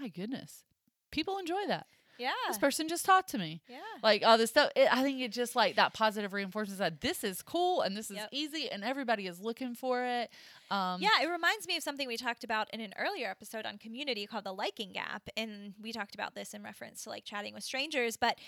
my 0.00 0.08
goodness, 0.08 0.64
people 1.10 1.36
enjoy 1.38 1.66
that. 1.68 1.86
yeah 2.18 2.32
This 2.48 2.56
person 2.56 2.88
just 2.88 3.04
talked 3.04 3.28
to 3.30 3.38
me. 3.38 3.60
yeah 3.68 3.76
Like 4.02 4.24
all 4.24 4.38
this 4.38 4.48
stuff, 4.48 4.70
it, 4.74 4.88
I 4.90 5.02
think 5.02 5.20
it 5.20 5.32
just 5.32 5.54
like 5.54 5.76
that 5.76 5.92
positive 5.92 6.32
reinforcement 6.32 6.78
that 6.78 7.02
this 7.02 7.22
is 7.22 7.42
cool 7.42 7.82
and 7.82 7.94
this 7.94 8.10
is 8.10 8.16
Yep. 8.16 8.28
easy 8.32 8.70
and 8.70 8.82
everybody 8.82 9.26
is 9.26 9.38
looking 9.38 9.74
for 9.74 10.02
it. 10.02 10.30
Um, 10.70 11.02
yeah, 11.02 11.10
it 11.22 11.26
reminds 11.28 11.66
me 11.68 11.76
of 11.76 11.82
something 11.82 12.08
we 12.08 12.16
talked 12.16 12.42
about 12.42 12.72
in 12.72 12.80
an 12.80 12.94
earlier 12.98 13.28
episode 13.28 13.66
on 13.66 13.76
community 13.76 14.26
called 14.26 14.44
the 14.44 14.54
liking 14.54 14.92
gap. 14.94 15.28
And 15.36 15.74
we 15.78 15.92
talked 15.92 16.14
about 16.14 16.34
this 16.34 16.54
in 16.54 16.62
reference 16.62 17.04
to 17.04 17.10
like 17.10 17.24
chatting 17.26 17.52
with 17.52 17.64
strangers. 17.64 18.16
But 18.16 18.38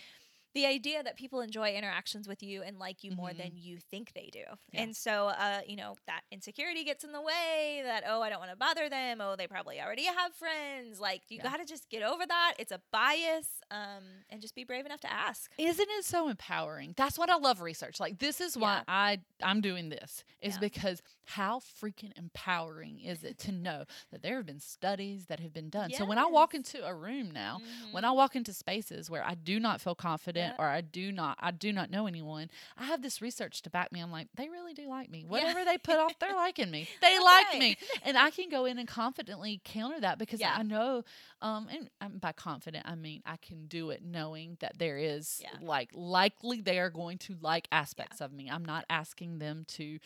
the 0.54 0.66
idea 0.66 1.02
that 1.02 1.16
people 1.16 1.40
enjoy 1.40 1.72
interactions 1.74 2.26
with 2.26 2.42
you 2.42 2.62
and 2.62 2.78
like 2.78 3.04
you 3.04 3.12
more 3.12 3.30
Mhm. 3.30 3.36
than 3.38 3.50
you 3.56 3.78
think 3.78 4.12
they 4.14 4.28
do. 4.32 4.44
Yeah. 4.72 4.82
And 4.82 4.96
so, 4.96 5.28
uh, 5.28 5.60
you 5.66 5.76
know, 5.76 5.96
that 6.06 6.22
insecurity 6.30 6.84
gets 6.84 7.04
in 7.04 7.12
the 7.12 7.20
way 7.20 7.80
that, 7.84 8.04
oh, 8.06 8.22
I 8.22 8.30
don't 8.30 8.38
want 8.40 8.50
to 8.50 8.56
bother 8.56 8.88
them. 8.88 9.20
Oh, 9.20 9.36
they 9.36 9.46
probably 9.46 9.80
already 9.80 10.04
have 10.04 10.34
friends. 10.34 11.00
Like, 11.00 11.22
you 11.28 11.36
Yeah. 11.38 11.44
got 11.50 11.56
to 11.58 11.64
just 11.64 11.88
get 11.90 12.02
over 12.02 12.26
that. 12.26 12.54
It's 12.58 12.72
a 12.72 12.80
bias 12.90 13.57
um, 13.70 14.02
and 14.30 14.40
just 14.40 14.54
be 14.54 14.64
brave 14.64 14.86
enough 14.86 15.00
to 15.00 15.12
ask. 15.12 15.50
Isn't 15.58 15.88
it 15.98 16.04
so 16.04 16.28
empowering? 16.28 16.94
That's 16.96 17.18
what 17.18 17.28
I 17.30 17.36
love 17.36 17.60
research. 17.60 18.00
Like 18.00 18.18
this 18.18 18.40
is 18.40 18.56
why 18.56 18.76
Yeah. 18.78 18.82
I 18.88 19.18
I'm 19.42 19.60
doing 19.60 19.88
this 19.88 20.24
is 20.40 20.54
Yeah. 20.54 20.60
because 20.60 21.02
how 21.24 21.60
freaking 21.60 22.16
empowering 22.16 23.00
is 23.00 23.22
it 23.22 23.38
to 23.38 23.52
know 23.52 23.84
that 24.10 24.22
there 24.22 24.36
have 24.36 24.46
been 24.46 24.60
studies 24.60 25.26
that 25.26 25.40
have 25.40 25.52
been 25.52 25.68
done. 25.68 25.90
So 25.92 26.06
when 26.06 26.16
I 26.18 26.24
walk 26.26 26.54
into 26.54 26.84
a 26.86 26.94
room 26.94 27.30
now, 27.30 27.58
Mhm. 27.60 27.92
when 27.92 28.04
I 28.04 28.10
walk 28.12 28.34
into 28.34 28.52
spaces 28.54 29.10
where 29.10 29.22
I 29.22 29.34
do 29.34 29.60
not 29.60 29.80
feel 29.82 29.94
confident 29.94 30.54
Yeah. 30.58 30.64
or 30.64 30.68
I 30.68 30.80
do 30.80 31.12
not 31.12 31.36
I 31.40 31.50
do 31.50 31.72
not 31.72 31.90
know 31.90 32.06
anyone, 32.06 32.50
I 32.76 32.84
have 32.86 33.02
this 33.02 33.20
research 33.20 33.60
to 33.62 33.70
back 33.70 33.92
me. 33.92 34.00
I'm 34.00 34.10
like, 34.10 34.28
they 34.34 34.48
really 34.48 34.72
do 34.74 34.88
like 34.88 35.10
me. 35.10 35.24
Whatever 35.24 35.64
they 35.64 35.76
put 35.78 35.96
off, 35.98 36.18
they're 36.18 36.34
liking 36.34 36.70
me. 36.70 36.88
They 37.02 37.14
That's 37.14 37.24
like 37.24 37.58
me. 37.58 37.76
And 38.02 38.16
I 38.16 38.30
can 38.30 38.48
go 38.48 38.64
in 38.64 38.78
and 38.78 38.88
confidently 38.88 39.60
counter 39.64 40.00
that 40.00 40.18
because. 40.18 40.40
I 40.48 40.62
know 40.62 41.04
um 41.42 41.68
and 41.70 41.90
um, 42.00 42.18
by 42.18 42.32
confident 42.32 42.84
I 42.88 42.94
mean 42.94 43.22
I 43.26 43.36
can 43.36 43.57
do 43.66 43.90
it 43.90 44.02
knowing 44.04 44.56
that 44.60 44.78
there 44.78 44.98
is 44.98 45.40
Yeah. 45.42 45.58
like 45.60 45.90
likely 45.94 46.60
they 46.60 46.78
are 46.78 46.90
going 46.90 47.18
to 47.18 47.36
like 47.40 47.68
aspects 47.72 48.20
of 48.20 48.32
me. 48.32 48.48
I'm 48.50 48.64
not 48.64 48.84
asking 48.88 49.38
them 49.38 49.64
to 49.68 49.98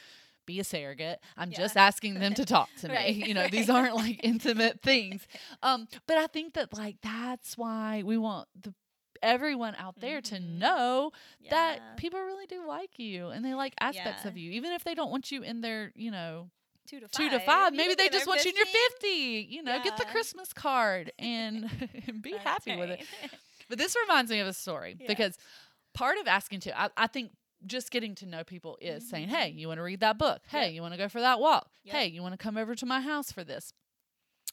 be 0.47 0.59
a 0.61 0.65
surrogate. 0.65 1.21
I'm 1.37 1.51
Yeah. 1.51 1.59
just 1.59 1.77
asking 1.77 2.19
them 2.19 2.35
to 2.35 2.45
talk 2.45 2.69
to 2.77 2.89
me. 2.89 2.95
Right, 2.95 3.15
You 3.29 3.35
know, 3.35 3.47
these 3.49 3.69
aren't 3.71 3.95
like 3.95 4.21
intimate 4.25 4.81
things. 4.83 5.27
Um, 5.63 5.87
but 6.07 6.19
I 6.19 6.27
think 6.27 6.55
that 6.55 6.73
like 6.73 6.97
that's 7.03 7.57
why 7.57 8.03
we 8.05 8.17
want 8.19 8.49
the 8.61 8.75
everyone 9.23 9.75
out 9.79 10.01
there 10.01 10.21
to 10.21 10.35
Mhm. 10.37 10.59
know 10.59 11.11
Yeah. 11.41 11.51
that 11.51 11.97
people 11.97 12.21
really 12.21 12.47
do 12.47 12.67
like 12.67 12.99
you 12.99 13.29
and 13.29 13.45
they 13.45 13.55
like 13.55 13.75
aspects 13.81 14.25
Yeah. 14.25 14.29
of 14.31 14.37
you, 14.37 14.51
even 14.53 14.73
if 14.73 14.83
they 14.83 14.95
don't 14.95 15.11
want 15.13 15.31
you 15.31 15.43
in 15.43 15.61
their, 15.61 15.93
you 15.95 16.11
know, 16.11 16.51
two 16.87 17.01
to 17.01 17.09
two 17.09 17.29
to 17.31 17.39
five. 17.39 17.47
five. 17.47 17.73
Maybe 17.75 17.95
they 17.95 18.09
just 18.09 18.27
want 18.27 18.45
you 18.45 18.51
in 18.51 18.57
your 18.57 18.67
fifty. 18.67 19.47
You 19.49 19.63
know, 19.63 19.79
get 19.83 19.97
the 19.97 20.05
Christmas 20.07 20.53
card 20.53 21.13
and, 21.19 21.71
and 22.07 22.23
be 22.23 22.33
That's 22.33 22.45
happy 22.45 22.77
with 22.77 22.91
it. 22.91 23.01
But 23.69 23.79
this 23.79 23.97
reminds 24.07 24.31
me 24.31 24.41
of 24.41 24.47
a 24.49 24.53
story 24.53 24.97
Yeah. 25.01 25.07
because 25.07 25.39
part 25.95 26.19
of 26.19 26.27
asking 26.27 26.61
to, 26.61 26.79
I, 26.79 26.91
I 26.97 27.07
think 27.07 27.31
just 27.65 27.91
getting 27.91 28.15
to 28.17 28.27
know 28.27 28.45
people 28.45 28.77
is 28.83 29.09
saying, 29.09 29.29
Mhm. 29.29 29.31
hey, 29.31 29.49
you 29.51 29.69
want 29.69 29.79
to 29.79 29.83
read 29.83 30.01
that 30.01 30.19
book? 30.19 30.43
Hey, 30.49 30.67
Yep. 30.67 30.73
you 30.75 30.83
want 30.83 30.93
to 30.95 30.99
go 30.99 31.09
for 31.09 31.21
that 31.21 31.41
walk? 31.41 31.71
Yep. 31.85 31.95
Hey, 31.95 32.07
you 32.09 32.21
want 32.21 32.33
to 32.35 32.37
come 32.39 32.59
over 32.59 32.75
to 32.75 32.85
my 32.85 33.01
house 33.01 33.33
for 33.33 33.45
this? 33.45 33.73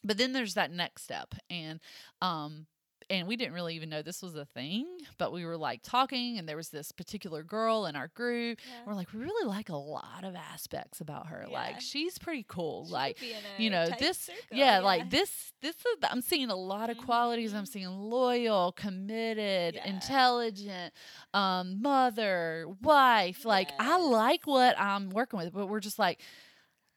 but 0.01 0.17
then 0.17 0.31
there's 0.31 0.53
that 0.53 0.71
next 0.71 1.03
step 1.03 1.35
and 1.49 1.81
um 2.21 2.67
and 3.09 3.27
we 3.27 3.35
didn't 3.35 3.53
really 3.53 3.75
even 3.75 3.89
know 3.89 4.01
this 4.01 4.21
was 4.21 4.35
a 4.35 4.45
thing 4.45 4.85
but 5.17 5.31
we 5.31 5.45
were 5.45 5.57
like 5.57 5.81
talking 5.83 6.37
and 6.37 6.47
there 6.47 6.55
was 6.57 6.69
this 6.69 6.91
particular 6.91 7.43
girl 7.43 7.85
in 7.85 7.95
our 7.95 8.07
group 8.09 8.59
Yeah. 8.65 8.73
we're 8.85 8.93
like 8.93 9.11
we 9.13 9.19
really 9.19 9.47
like 9.47 9.69
a 9.69 9.75
lot 9.75 10.23
of 10.23 10.35
aspects 10.35 11.01
about 11.01 11.27
her 11.27 11.45
Yeah. 11.47 11.53
like 11.53 11.81
she's 11.81 12.17
pretty 12.17 12.45
cool 12.47 12.85
She 12.87 12.93
like 12.93 13.15
could 13.17 13.21
be 13.27 13.31
in 13.33 13.63
you 13.63 13.69
know 13.69 13.87
this 13.97 14.17
circle, 14.19 14.41
yeah, 14.51 14.79
like 14.79 15.09
this 15.09 15.51
this 15.61 15.75
is 15.75 15.97
i'm 16.09 16.21
seeing 16.21 16.49
a 16.49 16.55
lot 16.55 16.89
of 16.89 16.97
qualities 16.97 17.53
i'm 17.53 17.63
Mhm. 17.63 17.67
seeing 17.67 17.89
loyal 17.89 18.71
committed 18.71 19.75
Yeah. 19.75 19.87
intelligent 19.87 20.93
um 21.33 21.81
mother 21.81 22.65
wife 22.81 23.45
like 23.45 23.71
i 23.79 23.97
like 23.97 24.45
what 24.45 24.79
i'm 24.79 25.09
working 25.09 25.39
with 25.39 25.51
but 25.53 25.67
we're 25.67 25.79
just 25.79 25.99
like 25.99 26.19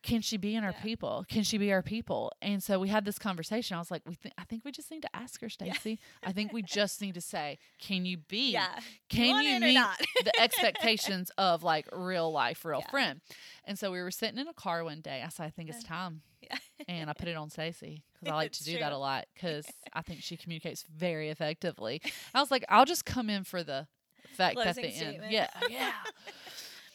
can 0.03 0.21
she 0.21 0.37
be 0.37 0.55
in 0.57 0.65
our 0.65 0.71
Yeah. 0.73 0.83
people 0.83 1.25
can 1.29 1.43
she 1.45 1.59
be 1.59 1.73
our 1.73 1.83
people 1.83 2.33
and 2.43 2.63
so 2.63 2.79
we 2.81 2.89
had 2.89 3.05
this 3.05 3.19
conversation 3.19 3.77
i 3.77 3.79
was 3.79 3.91
like 3.91 4.03
we 4.07 4.17
th- 4.17 4.35
i 4.37 4.45
think 4.45 4.65
we 4.65 4.73
just 4.73 4.91
need 4.91 5.03
to 5.03 5.17
ask 5.17 5.41
her 5.41 5.49
Yeah. 5.61 5.73
stacy 5.75 6.01
i 6.25 6.33
think 6.33 6.53
we 6.53 6.63
just 6.81 7.01
need 7.01 7.15
to 7.15 7.21
say 7.21 7.59
can 7.81 8.05
you 8.05 8.17
be 8.19 8.53
yeah. 8.53 8.81
can 9.09 9.43
you 9.45 9.61
meet 9.61 9.79
the 10.25 10.33
expectations 10.41 11.31
of 11.39 11.63
like 11.63 11.87
real 11.93 12.33
life 12.33 12.65
real 12.65 12.81
Yeah. 12.85 12.91
friend 12.91 13.21
and 13.65 13.79
so 13.79 13.93
we 13.93 14.01
were 14.03 14.11
sitting 14.11 14.39
in 14.39 14.49
a 14.49 14.55
car 14.55 14.83
one 14.85 15.01
day 15.01 15.23
i 15.25 15.29
said 15.29 15.45
i 15.47 15.51
think 15.51 15.69
it's 15.71 15.85
time 15.85 16.23
Yeah. 16.41 16.59
and 16.89 17.09
I 17.09 17.13
put 17.13 17.29
it 17.29 17.37
on 17.37 17.51
Stacy 17.51 18.03
because 18.15 18.33
I 18.33 18.35
like 18.35 18.53
to 18.53 18.65
do 18.65 18.79
that 18.81 18.91
a 18.93 18.99
lot 18.99 19.27
because 19.35 19.65
I 19.93 20.03
think 20.03 20.23
she 20.23 20.37
communicates 20.37 20.83
very 20.93 21.29
effectively. 21.29 22.03
I 22.35 22.41
was 22.41 22.51
like, 22.51 22.65
I'll 22.69 22.85
just 22.85 23.05
come 23.05 23.31
in 23.31 23.45
for 23.45 23.63
the 23.63 23.87
at 24.39 24.55
Closing 24.55 24.83
the 24.83 24.89
end. 24.89 24.97
statement. 24.97 25.31
Yeah, 25.33 25.47
yeah. 25.71 25.93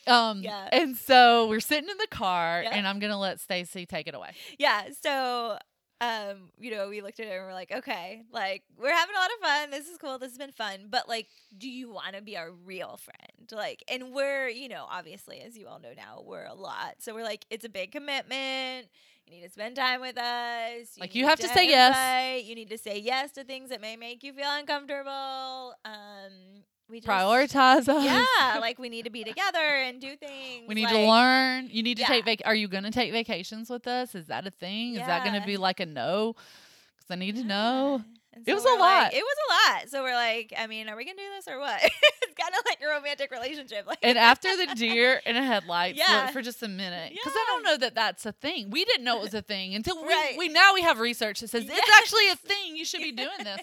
Um, 0.08 0.42
Yeah. 0.42 0.70
and 0.72 0.96
so 0.98 1.48
we're 1.48 1.60
sitting 1.60 1.90
in 1.90 1.98
the 1.98 2.08
car, 2.08 2.62
Yeah. 2.64 2.76
and 2.76 2.88
I'm 2.88 3.00
gonna 3.00 3.20
let 3.20 3.40
Stacy 3.40 3.86
take 3.86 4.08
it 4.08 4.16
away. 4.16 4.32
yeah. 4.58 4.90
So, 5.02 5.58
um, 6.00 6.52
you 6.60 6.70
know, 6.72 6.90
we 6.90 7.02
looked 7.02 7.20
at 7.20 7.26
it 7.28 7.32
and 7.32 7.44
we're 7.46 7.54
like, 7.54 7.72
okay, 7.72 8.22
like 8.32 8.64
we're 8.78 8.94
having 8.94 9.16
a 9.16 9.20
lot 9.20 9.30
of 9.36 9.40
fun. 9.48 9.70
This 9.72 9.88
is 9.88 9.98
cool. 9.98 10.20
This 10.20 10.30
has 10.32 10.38
been 10.38 10.52
fun. 10.52 10.88
But 10.90 11.10
like, 11.10 11.28
do 11.58 11.68
you 11.70 11.92
want 11.92 12.16
to 12.16 12.22
be 12.22 12.38
our 12.38 12.52
real 12.52 12.98
friend? 12.98 13.52
Like, 13.52 13.84
and 13.88 14.12
we're, 14.14 14.48
you 14.48 14.70
know, 14.70 14.86
obviously, 14.90 15.42
as 15.42 15.58
you 15.58 15.68
all 15.68 15.80
know 15.80 15.94
now, 15.98 16.22
we're 16.24 16.46
a 16.46 16.54
lot. 16.54 16.96
So 17.00 17.16
we're 17.16 17.24
like, 17.24 17.46
it's 17.50 17.66
a 17.66 17.70
big 17.70 17.92
commitment. 17.92 18.88
You 19.26 19.34
need 19.38 19.44
to 19.44 19.50
spend 19.50 19.76
time 19.76 20.00
with 20.00 20.18
us. 20.20 20.98
Like, 21.00 21.16
you 21.16 21.26
have 21.26 21.40
to 21.40 21.48
say 21.50 21.68
yes. 21.68 22.46
You 22.46 22.54
need 22.56 22.70
to 22.70 22.78
say 22.78 23.00
yes 23.00 23.32
to 23.34 23.44
things 23.44 23.72
that 23.72 23.82
may 23.82 23.98
make 23.98 24.24
you 24.24 24.32
feel 24.34 24.50
uncomfortable. 24.52 25.74
Um, 25.84 26.64
we 26.90 27.00
just, 27.02 27.08
Prioritize 27.08 27.88
us. 27.90 28.04
Yeah, 28.06 28.58
like 28.62 28.80
we 28.80 28.90
need 28.90 29.04
to 29.06 29.10
be 29.12 29.24
together 29.24 29.60
and 29.60 30.00
do 30.00 30.16
things. 30.16 30.68
We 30.68 30.76
need 30.76 30.88
to 30.90 31.08
learn. 31.08 31.70
You 31.72 31.84
need 31.84 31.96
to 31.98 32.02
Yeah. 32.02 32.08
take 32.08 32.26
vac. 32.26 32.42
Are 32.46 32.56
you 32.56 32.68
gonna 32.68 32.92
take 32.92 33.12
vacations 33.12 33.70
with 33.70 33.88
us? 33.88 34.16
Is 34.16 34.28
that 34.28 34.48
a 34.48 34.52
thing? 34.52 34.94
Is 34.96 35.06
that 35.06 35.26
gonna 35.26 35.46
be 35.46 35.58
like 35.58 35.80
a 35.80 35.86
no? 35.86 36.36
Because 36.96 37.12
I 37.12 37.16
need 37.16 37.36
to 37.36 37.44
know. 37.44 37.98
Yeah. 38.04 38.14
And 38.34 38.48
It 38.48 38.54
was 38.54 38.64
a 38.64 38.68
we're 38.68 38.80
like- 38.80 39.04
lot. 39.06 39.14
it 39.16 39.24
was 39.24 39.36
a 39.46 39.74
lot. 39.80 39.90
So 39.90 40.04
we're 40.04 40.14
like, 40.14 40.54
I 40.56 40.68
mean, 40.68 40.88
are 40.90 40.96
we 40.96 41.06
gonna 41.06 41.18
do 41.18 41.24
this 41.36 41.48
or 41.48 41.58
what? 41.60 41.82
it's 41.84 42.36
kind 42.40 42.54
of 42.54 42.64
like 42.66 42.78
a 42.84 42.88
romantic 42.88 43.32
relationship. 43.32 43.88
Like, 43.88 43.98
And 44.04 44.16
after 44.18 44.56
the 44.56 44.76
deer 44.76 45.20
in 45.26 45.36
a 45.36 45.44
headlights 45.44 45.98
Yeah. 46.08 46.28
for 46.28 46.44
just 46.44 46.62
a 46.62 46.68
minute, 46.68 47.14
because 47.14 47.34
I 47.36 47.46
don't 47.48 47.64
know 47.64 47.78
that 47.78 47.96
that's 47.96 48.26
a 48.28 48.32
thing. 48.34 48.70
We 48.70 48.86
didn't 48.86 49.06
know 49.06 49.18
it 49.18 49.24
was 49.24 49.34
a 49.34 49.42
thing 49.42 49.74
until 49.74 50.00
we, 50.04 50.08
Right. 50.08 50.36
we 50.38 50.50
now 50.50 50.76
we 50.76 50.84
have 50.84 51.00
research 51.00 51.40
that 51.40 51.48
says 51.50 51.66
Yes. 51.66 51.80
it's 51.80 51.98
actually 51.98 52.30
a 52.30 52.36
thing. 52.36 52.78
You 52.78 52.86
should 52.86 53.02
be 53.02 53.12
doing 53.12 53.44
this, 53.44 53.60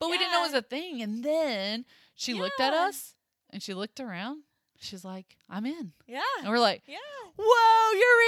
but 0.00 0.10
we 0.10 0.18
didn't 0.18 0.32
know 0.32 0.40
it 0.42 0.52
was 0.52 0.54
a 0.54 0.62
thing. 0.62 1.02
And 1.02 1.22
then 1.22 1.84
she 2.16 2.34
looked 2.34 2.60
at 2.60 2.72
us 2.72 3.14
and 3.50 3.62
she 3.62 3.72
looked 3.74 4.00
around. 4.00 4.42
She's 4.78 5.04
like, 5.06 5.38
"I'm 5.48 5.64
in," 5.64 5.92
yeah, 6.06 6.20
and 6.40 6.50
we're 6.50 6.58
like, 6.58 6.82
yeah, 6.86 6.98
"Whoa, 7.38 7.92
you're 7.94 8.22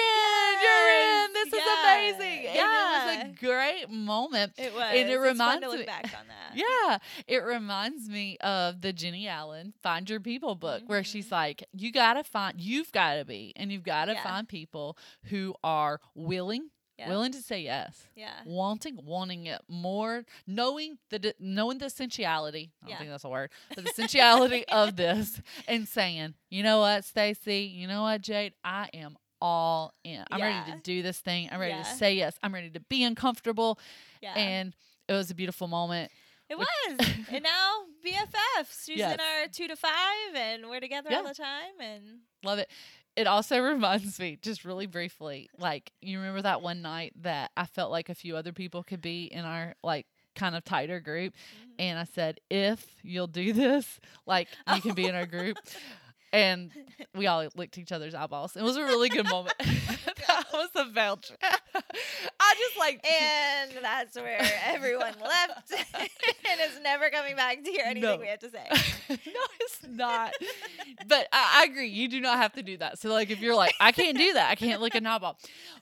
in! 0.54 0.62
You're 0.62 0.90
in! 0.90 1.30
Yes. 1.30 1.30
This 1.34 1.52
is 1.52 1.60
Yeah. 1.66 1.82
amazing!" 1.82 2.46
And 2.46 2.54
Yeah. 2.56 3.12
it 3.12 3.18
was 3.18 3.26
a 3.26 3.46
great 3.46 3.90
moment. 3.90 4.52
it 4.56 4.72
was. 4.72 4.82
And 4.84 4.96
it 4.96 5.12
It's 5.12 5.14
fun 5.16 5.22
reminds 5.28 5.62
to 5.64 5.68
look 5.68 5.78
me- 5.80 5.84
back 5.84 6.04
on 6.18 6.26
that. 6.28 6.56
Yeah, 6.56 6.98
it 7.26 7.44
reminds 7.44 8.08
me 8.08 8.38
of 8.38 8.80
the 8.80 8.94
Jennie 8.94 9.28
Allen 9.28 9.74
Find 9.82 10.08
Your 10.08 10.20
People 10.20 10.54
book 10.54 10.84
where 10.86 11.04
she's 11.04 11.26
mm-hmm. 11.26 11.34
like, 11.34 11.64
you 11.74 11.92
got 11.92 12.14
to 12.14 12.24
find, 12.24 12.58
you've 12.58 12.92
got 12.92 13.16
to 13.16 13.26
be, 13.26 13.52
and 13.54 13.70
you've 13.70 13.82
got 13.84 14.06
to 14.06 14.14
Yeah. 14.14 14.22
find 14.22 14.48
people 14.48 14.96
who 15.24 15.54
are 15.62 16.00
willing, 16.14 16.70
Yeah. 16.98 17.08
willing 17.08 17.32
to 17.32 17.40
say 17.42 17.60
yes, 17.62 18.08
yeah, 18.16 18.32
wanting, 18.44 18.98
wanting 19.04 19.46
it 19.46 19.60
more, 19.68 20.24
knowing 20.46 20.98
the, 21.10 21.34
knowing 21.38 21.78
the 21.78 21.86
essentiality. 21.86 22.72
I 22.82 22.86
don't 22.86 22.90
Yeah. 22.90 22.98
think 22.98 23.10
that's 23.10 23.24
a 23.24 23.28
word, 23.28 23.50
but 23.74 23.84
the 23.84 23.90
essentiality 23.90 24.64
of 24.68 24.96
this 24.96 25.40
and 25.68 25.86
saying, 25.86 26.34
you 26.50 26.62
know 26.64 26.80
what, 26.80 27.04
Stacy, 27.04 27.60
you 27.72 27.86
know 27.86 28.02
what, 28.02 28.20
Jade, 28.22 28.54
I 28.64 28.88
am 28.94 29.16
all 29.40 29.94
in. 30.02 30.24
I'm 30.32 30.40
ready 30.42 30.72
to 30.72 30.78
do 30.82 31.02
this 31.02 31.20
thing. 31.20 31.48
I'm 31.52 31.60
ready 31.60 31.74
Yeah. 31.74 31.82
to 31.84 31.88
say 31.96 32.14
yes. 32.14 32.36
I'm 32.42 32.52
ready 32.52 32.70
to 32.70 32.80
be 32.80 33.04
uncomfortable. 33.04 33.78
yeah. 34.20 34.34
And 34.34 34.74
it 35.06 35.12
was 35.12 35.30
a 35.30 35.34
beautiful 35.36 35.68
moment. 35.68 36.10
it 36.50 36.58
was. 36.58 36.66
and 37.30 37.44
now 37.44 37.82
BFFs. 38.04 38.84
She's 38.86 38.96
Yes. 38.98 39.14
in 39.14 39.20
our 39.20 39.46
two 39.52 39.68
to 39.68 39.76
five, 39.76 40.34
and 40.34 40.68
we're 40.68 40.80
together 40.80 41.10
all 41.14 41.22
the 41.24 41.34
time. 41.34 41.78
And 41.80 42.20
Love 42.42 42.58
it. 42.58 42.68
It 43.18 43.26
also 43.26 43.58
reminds 43.74 44.18
me, 44.20 44.38
just 44.40 44.64
really 44.64 44.86
briefly, 44.86 45.50
like 45.58 45.92
you 46.00 46.18
remember 46.18 46.42
that 46.42 46.62
one 46.62 46.82
night 46.82 47.12
that 47.22 47.50
I 47.56 47.66
felt 47.66 47.90
like 47.90 48.08
a 48.08 48.14
few 48.14 48.36
other 48.36 48.52
people 48.52 48.82
could 48.82 49.00
be 49.02 49.24
in 49.24 49.44
our 49.44 49.74
like 49.82 50.06
kind 50.34 50.54
of 50.54 50.64
tighter 50.64 51.00
group, 51.00 51.34
Mm-hmm. 51.34 51.70
and 51.80 51.98
I 51.98 52.04
said, 52.04 52.40
if 52.50 52.84
you'll 53.02 53.26
do 53.26 53.52
this, 53.52 54.00
like 54.26 54.48
you 54.74 54.80
can 54.80 54.94
be 54.94 55.06
in 55.06 55.14
our 55.14 55.26
group. 55.26 55.58
And 56.32 56.70
we 57.14 57.26
all 57.26 57.46
licked 57.56 57.78
each 57.78 57.92
other's 57.92 58.14
eyeballs. 58.14 58.56
It 58.56 58.62
was 58.62 58.76
a 58.76 58.82
really 58.84 59.08
good 59.08 59.28
moment. 59.28 59.54
Oh 60.30 60.34
that 60.42 60.44
was 60.52 60.68
a 60.74 60.84
belch. 60.92 61.30
I 61.40 62.54
just 62.58 62.78
like 62.78 63.06
and 63.06 63.70
that's 63.82 64.14
where 64.16 64.38
everyone 64.66 65.14
left, 65.22 65.72
and 65.94 66.60
is 66.60 66.80
never 66.82 67.08
coming 67.08 67.34
back 67.34 67.62
to 67.64 67.70
hear 67.70 67.84
anything 67.86 68.02
No. 68.10 68.16
we 68.16 68.26
have 68.26 68.40
to 68.40 68.50
say. 68.50 68.66
no, 69.08 69.40
it's 69.60 69.78
not. 69.88 70.32
But 71.06 71.28
I, 71.32 71.62
I 71.62 71.64
agree. 71.70 71.88
You 71.88 72.08
do 72.08 72.20
not 72.20 72.36
have 72.38 72.52
to 72.54 72.62
do 72.62 72.76
that. 72.78 72.98
So, 72.98 73.10
like, 73.10 73.30
if 73.30 73.40
you're 73.40 73.54
like, 73.54 73.72
I 73.80 73.92
can't 73.92 74.18
do 74.18 74.34
that, 74.34 74.50
I 74.50 74.54
can't 74.54 74.82
lick 74.82 74.94
a 74.94 75.00
knob. 75.00 75.24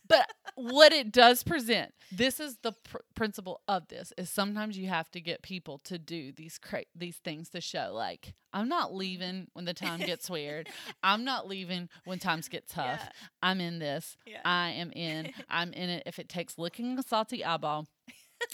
But 0.09 0.31
what 0.55 0.93
it 0.93 1.11
does 1.13 1.43
present, 1.43 1.93
this 2.13 2.39
is 2.39 2.59
the 2.63 2.73
pr- 2.73 2.99
principle 3.15 3.63
of 3.67 3.89
this: 3.89 4.13
is 4.17 4.31
sometimes 4.31 4.79
you 4.79 4.89
have 4.89 5.11
to 5.13 5.21
get 5.21 5.43
people 5.43 5.79
to 5.85 5.99
do 5.99 6.31
these 6.31 6.59
cra- 6.59 6.85
these 6.95 7.17
things 7.17 7.49
to 7.51 7.61
show, 7.61 7.91
like, 7.93 8.35
I'm 8.53 8.69
not 8.69 8.95
leaving 8.95 9.49
when 9.55 9.65
the 9.65 9.75
time 9.75 10.01
gets 10.01 10.31
weird. 10.31 10.69
I'm 11.07 11.25
not 11.25 11.47
leaving 11.47 11.89
when 12.05 12.19
times 12.19 12.49
get 12.49 12.69
tough. 12.69 13.01
Yeah. 13.01 13.09
I'm 13.43 13.61
in 13.61 13.79
this. 13.79 14.17
Yeah. 14.27 14.41
I 14.45 14.71
am 14.71 14.91
in. 14.91 15.33
I'm 15.49 15.73
in 15.73 15.89
it. 15.89 16.03
If 16.05 16.19
it 16.19 16.29
takes 16.29 16.59
licking 16.59 16.99
a 16.99 17.03
salty 17.03 17.45
eyeball, 17.45 17.87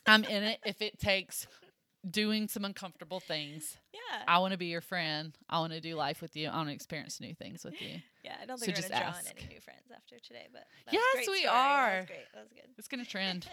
I'm 0.07 0.25
in 0.25 0.43
it. 0.43 0.59
If 0.67 0.83
it 0.83 0.99
takes 0.99 1.47
doing 2.09 2.49
some 2.49 2.65
uncomfortable 2.65 3.21
things. 3.21 3.77
Yeah. 4.13 4.25
I 4.29 4.39
want 4.41 4.53
to 4.53 4.59
be 4.59 4.67
your 4.67 4.81
friend. 4.83 5.33
I 5.49 5.61
want 5.61 5.73
to 5.73 5.81
do 5.81 5.95
life 5.95 6.21
with 6.21 6.37
you. 6.37 6.49
I 6.49 6.57
want 6.57 6.69
to 6.69 6.75
experience 6.75 7.19
new 7.21 7.35
things 7.35 7.65
with 7.65 7.81
you. 7.81 7.97
Yeah, 8.25 8.35
I 8.41 8.47
don't 8.47 8.59
So 8.59 8.67
think 8.67 8.77
we're 8.79 8.83
gonna 8.89 9.01
draw 9.01 9.09
on 9.19 9.25
any 9.37 9.49
new 9.55 9.61
friends 9.61 9.91
after 9.95 10.19
today, 10.21 10.47
but 10.53 10.65
that 10.87 10.93
Yes, 10.95 11.17
we 11.17 11.23
story. 11.25 11.43
That 11.45 11.53
are. 11.55 11.97
was 11.99 12.07
great. 12.07 12.19
That 12.35 12.41
was 12.43 12.53
good. 12.53 12.69
It's 12.79 12.89
gonna 12.89 13.05
trend. 13.05 13.49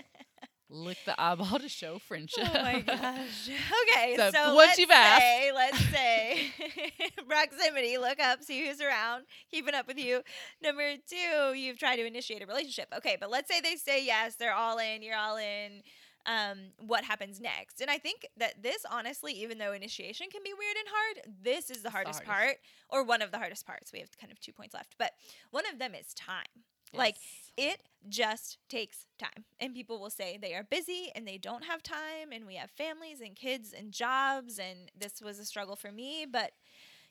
Lick 0.72 0.98
the 1.06 1.20
eyeball 1.20 1.58
to 1.60 1.68
show 1.68 1.98
friendship. 1.98 2.48
Oh 2.48 2.62
my 2.62 2.82
gosh. 2.82 3.50
Okay, 3.92 4.16
So, 4.18 4.30
so, 4.32 4.54
what 4.54 4.68
let's 4.68 4.78
you've 4.80 4.92
asked. 4.92 5.22
say, 5.22 5.52
let's 5.54 5.80
say 5.90 6.54
proximity. 7.28 7.98
Look 7.98 8.20
up, 8.20 8.44
see 8.44 8.68
who's 8.68 8.80
around, 8.80 9.24
keeping 9.50 9.74
up 9.74 9.88
with 9.88 9.98
you. 9.98 10.22
Number 10.62 10.94
two, 11.08 11.54
you've 11.58 11.80
tried 11.80 11.96
to 11.98 12.06
initiate 12.06 12.44
a 12.44 12.46
relationship. 12.46 12.88
Okay, 12.96 13.18
but 13.20 13.32
let's 13.32 13.50
say 13.50 13.62
they 13.62 13.76
say 13.78 14.06
yes, 14.06 14.36
they're 14.36 14.54
all 14.54 14.78
in, 14.78 15.02
you're 15.02 15.18
all 15.18 15.38
in. 15.38 15.82
Um, 16.26 16.58
what 16.86 17.04
happens 17.04 17.40
next? 17.42 17.82
And 17.82 17.90
I 17.90 17.98
think 17.98 18.28
that 18.38 18.62
this, 18.62 18.86
honestly, 18.92 19.34
even 19.34 19.58
though 19.58 19.72
initiation 19.72 20.28
can 20.32 20.42
be 20.44 20.52
weird 20.54 20.76
and 20.78 20.88
hard, 20.92 21.34
this 21.44 21.72
is 21.72 21.82
the 21.82 21.90
hardest, 21.90 22.24
hardest. 22.24 22.30
part, 22.30 22.58
or 22.90 23.04
one 23.04 23.24
of 23.24 23.32
the 23.32 23.38
hardest 23.40 23.66
parts. 23.66 23.92
We 23.92 24.00
have 24.00 24.10
kind 24.20 24.32
of 24.32 24.40
two 24.40 24.52
points 24.52 24.76
left, 24.76 24.96
but 25.00 25.14
one 25.50 25.64
of 25.72 25.80
them 25.80 25.96
is 25.96 26.14
time. 26.14 26.46
Like 26.93 27.17
it 27.58 27.81
just 28.08 28.58
takes 28.69 29.05
time. 29.17 29.46
And 29.60 29.74
people 29.74 30.00
will 30.00 30.10
say 30.10 30.38
they 30.41 30.53
are 30.53 30.63
busy 30.63 31.12
and 31.15 31.27
they 31.27 31.38
don't 31.38 31.65
have 31.65 31.84
time 31.84 32.31
and 32.31 32.46
we 32.46 32.55
have 32.55 32.72
families 32.72 33.22
and 33.22 33.36
kids 33.36 33.74
and 33.74 33.91
jobs 33.91 34.60
and 34.60 34.91
this 34.98 35.22
was 35.22 35.39
a 35.39 35.46
struggle 35.46 35.75
for 35.75 35.91
me, 35.91 36.25
but 36.29 36.51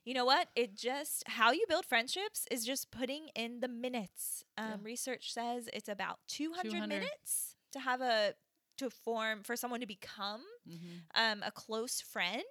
you 0.05 0.15
know 0.15 0.25
what? 0.25 0.49
It 0.57 0.75
just 0.77 1.25
how 1.29 1.53
you 1.53 1.65
build 1.69 1.85
friendships 1.85 2.47
is 2.51 2.65
just 2.65 2.91
putting 2.91 3.29
in 3.35 3.61
the 3.61 3.69
minutes. 3.69 4.45
Um, 4.57 4.71
Yeah. 4.71 4.77
Research 4.83 5.33
says 5.33 5.69
it's 5.73 5.89
about 5.89 6.19
200, 6.29 6.73
200. 6.73 6.89
minutes 6.89 7.57
to 7.73 7.81
have 7.81 8.01
a 8.01 8.35
to 8.79 8.91
form 8.91 9.43
for 9.43 9.57
someone 9.57 9.81
to 9.81 9.87
become 9.87 10.43
Mhm. 10.67 11.03
um, 11.15 11.43
a 11.45 11.51
close 11.51 12.01
friend, 12.01 12.45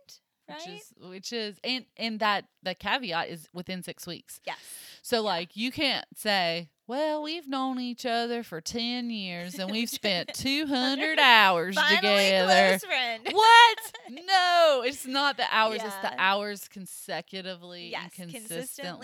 right? 0.49 0.57
Which 0.57 0.67
is, 0.67 0.93
which 1.09 1.33
is, 1.33 1.59
and 1.63 1.85
and 1.97 2.19
that 2.19 2.45
the 2.63 2.75
caveat 2.75 3.29
is 3.29 3.47
within 3.53 3.83
six 3.83 4.05
weeks. 4.07 4.39
yes. 4.45 4.57
So 5.01 5.21
like 5.21 5.55
you 5.55 5.71
can't 5.71 6.05
say, 6.15 6.69
well, 6.87 7.21
we've 7.21 7.47
known 7.47 7.79
each 7.79 8.05
other 8.05 8.43
for 8.43 8.61
ten 8.61 9.09
years 9.09 9.55
and 9.55 9.69
we've 9.71 9.89
spent 9.89 10.33
two 10.33 10.65
hundred 10.67 11.19
hours 11.19 11.75
Finally, 11.75 11.97
together. 12.01 12.79
What? 13.31 13.77
No, 14.09 14.83
it's 14.85 15.05
not 15.05 15.37
the 15.37 15.45
hours. 15.51 15.81
It's 15.83 15.95
the 15.97 16.13
hours 16.17 16.67
consecutively 16.67 17.89
yes, 17.91 18.11
and 18.19 18.31
consistently 18.31 18.57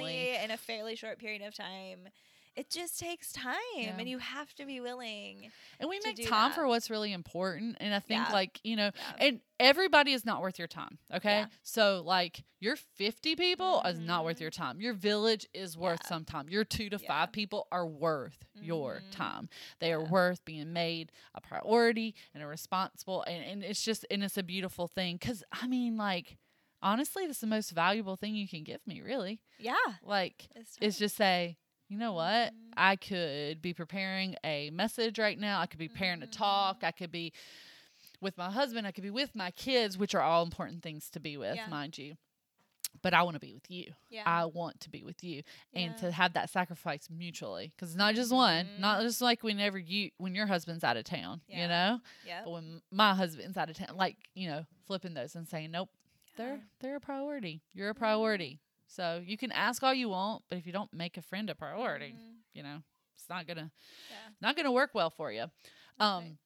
consistently. 0.03 0.35
in 0.43 0.51
a 0.51 0.57
fairly 0.57 0.95
short 0.95 1.19
period 1.19 1.41
of 1.41 1.53
time. 1.55 2.07
It 2.55 2.69
just 2.69 2.99
takes 2.99 3.31
time 3.33 3.55
Yeah. 3.75 3.95
and 3.97 4.07
you 4.07 4.19
have 4.19 4.53
to 4.55 4.65
be 4.65 4.79
willing. 4.79 5.51
And 5.79 5.89
we 5.89 5.99
make 6.05 6.17
time 6.27 6.49
that. 6.49 6.55
for 6.55 6.67
what's 6.67 6.89
really 6.89 7.11
important. 7.11 7.77
And 7.79 7.93
I 7.93 7.99
think, 7.99 8.27
Yeah. 8.27 8.33
like, 8.33 8.59
you 8.63 8.75
know, 8.75 8.91
Yeah. 8.95 9.15
and 9.27 9.41
everybody 9.59 10.13
is 10.13 10.23
not 10.25 10.41
worth 10.41 10.59
your 10.59 10.67
time. 10.67 10.99
Okay. 11.11 11.45
So, 11.63 12.01
like, 12.05 12.43
your 12.59 12.75
50 12.75 13.35
people 13.35 13.81
is 13.81 13.99
not 13.99 14.23
worth 14.23 14.39
your 14.39 14.51
time. 14.51 14.79
Your 14.79 14.93
village 14.93 15.47
is 15.53 15.75
worth 15.77 16.05
some 16.05 16.25
time. 16.25 16.47
Your 16.47 16.63
two 16.63 16.89
to 16.91 16.99
five 16.99 17.31
people 17.31 17.67
are 17.71 17.85
worth 17.87 18.45
your 18.61 19.01
Mhm. 19.01 19.11
time. 19.11 19.49
They 19.79 19.91
are 19.91 20.03
worth 20.03 20.45
being 20.45 20.71
made 20.73 21.11
a 21.33 21.41
priority 21.41 22.15
and 22.33 22.41
a 22.43 22.47
responsible. 22.47 23.23
And, 23.23 23.43
and 23.43 23.63
it's 23.63 23.83
just, 23.83 24.05
and 24.11 24.23
it's 24.23 24.37
a 24.37 24.43
beautiful 24.43 24.87
thing. 24.87 25.17
Cause 25.17 25.43
I 25.51 25.67
mean, 25.67 25.97
like, 25.97 26.37
honestly, 26.81 27.25
this 27.25 27.37
is 27.37 27.41
the 27.41 27.47
most 27.47 27.71
valuable 27.71 28.15
thing 28.15 28.35
you 28.35 28.47
can 28.47 28.63
give 28.63 28.85
me, 28.85 29.01
really. 29.01 29.41
Yeah. 29.57 29.75
Like, 30.03 30.47
It's 30.55 30.77
is 30.79 30.99
just 30.99 31.15
say, 31.15 31.57
you 31.93 31.99
know 31.99 32.13
what? 32.13 32.51
I 32.75 32.95
could 32.95 33.61
be 33.61 33.71
preparing 33.75 34.35
a 34.43 34.71
message 34.71 35.19
right 35.19 35.37
now. 35.39 35.59
I 35.61 35.67
could 35.67 35.77
be 35.77 35.87
preparing 35.87 36.21
to 36.21 36.27
talk. 36.27 36.77
Mm-hmm. 36.77 36.85
I 36.87 36.91
could 36.91 37.11
be 37.11 37.33
with 38.19 38.35
my 38.35 38.49
husband. 38.49 38.87
I 38.87 38.91
could 38.91 39.03
be 39.03 39.11
with 39.11 39.35
my 39.35 39.51
kids, 39.51 39.95
which 39.95 40.15
are 40.15 40.21
all 40.21 40.41
important 40.43 40.81
things 40.81 41.07
to 41.11 41.19
be 41.19 41.37
with, 41.37 41.55
Yeah. 41.55 41.67
mind 41.67 41.99
you. 41.99 42.15
But 43.03 43.13
I 43.13 43.21
want 43.23 43.35
to 43.35 43.39
be 43.39 43.53
with 43.53 43.69
you. 43.69 43.93
yeah. 44.09 44.23
I 44.25 44.45
want 44.45 44.79
to 44.81 44.89
be 44.89 45.03
with 45.03 45.23
you, 45.23 45.43
and 45.73 45.91
Yeah. 45.91 45.97
to 45.97 46.11
have 46.11 46.33
that 46.33 46.49
sacrifice 46.49 47.09
mutually, 47.11 47.71
because 47.75 47.89
it's 47.89 47.97
not 47.97 48.15
just 48.15 48.31
one. 48.31 48.65
Mhm. 48.65 48.79
Not 48.79 49.01
just 49.01 49.21
like 49.21 49.43
whenever 49.43 49.77
you 49.77 50.09
when 50.17 50.33
your 50.33 50.47
husband's 50.47 50.83
out 50.83 50.97
of 50.97 51.03
town, 51.03 51.41
you 51.47 51.67
know. 51.67 51.99
yeah. 52.25 52.41
But 52.43 52.51
when 52.51 52.81
my 52.91 53.13
husband's 53.13 53.55
out 53.57 53.69
of 53.69 53.75
town, 53.77 53.95
like 53.97 54.17
you 54.33 54.47
know, 54.47 54.65
flipping 54.87 55.13
those 55.13 55.35
and 55.35 55.47
saying, 55.47 55.69
nope, 55.71 55.89
they're 56.37 56.61
they're 56.79 56.95
a 56.95 56.99
priority. 57.01 57.61
You're 57.73 57.89
a 57.89 57.95
priority. 57.95 58.59
So 58.95 59.21
you 59.25 59.37
can 59.37 59.51
ask 59.51 59.81
all 59.83 59.93
you 59.93 60.09
want, 60.09 60.43
but 60.49 60.57
if 60.57 60.65
you 60.67 60.73
don't 60.73 60.93
make 60.93 61.17
a 61.17 61.21
friend 61.21 61.49
a 61.49 61.55
priority, 61.55 62.13
Mhm. 62.13 62.35
you 62.53 62.63
know, 62.63 62.83
it's 63.15 63.27
not 63.29 63.47
gonna 63.47 63.71
Yeah. 64.09 64.29
not 64.41 64.55
gonna 64.55 64.71
work 64.71 64.91
well 64.93 65.09
for 65.09 65.31
you. 65.31 65.43
Um 65.99 66.23
Right. 66.23 66.37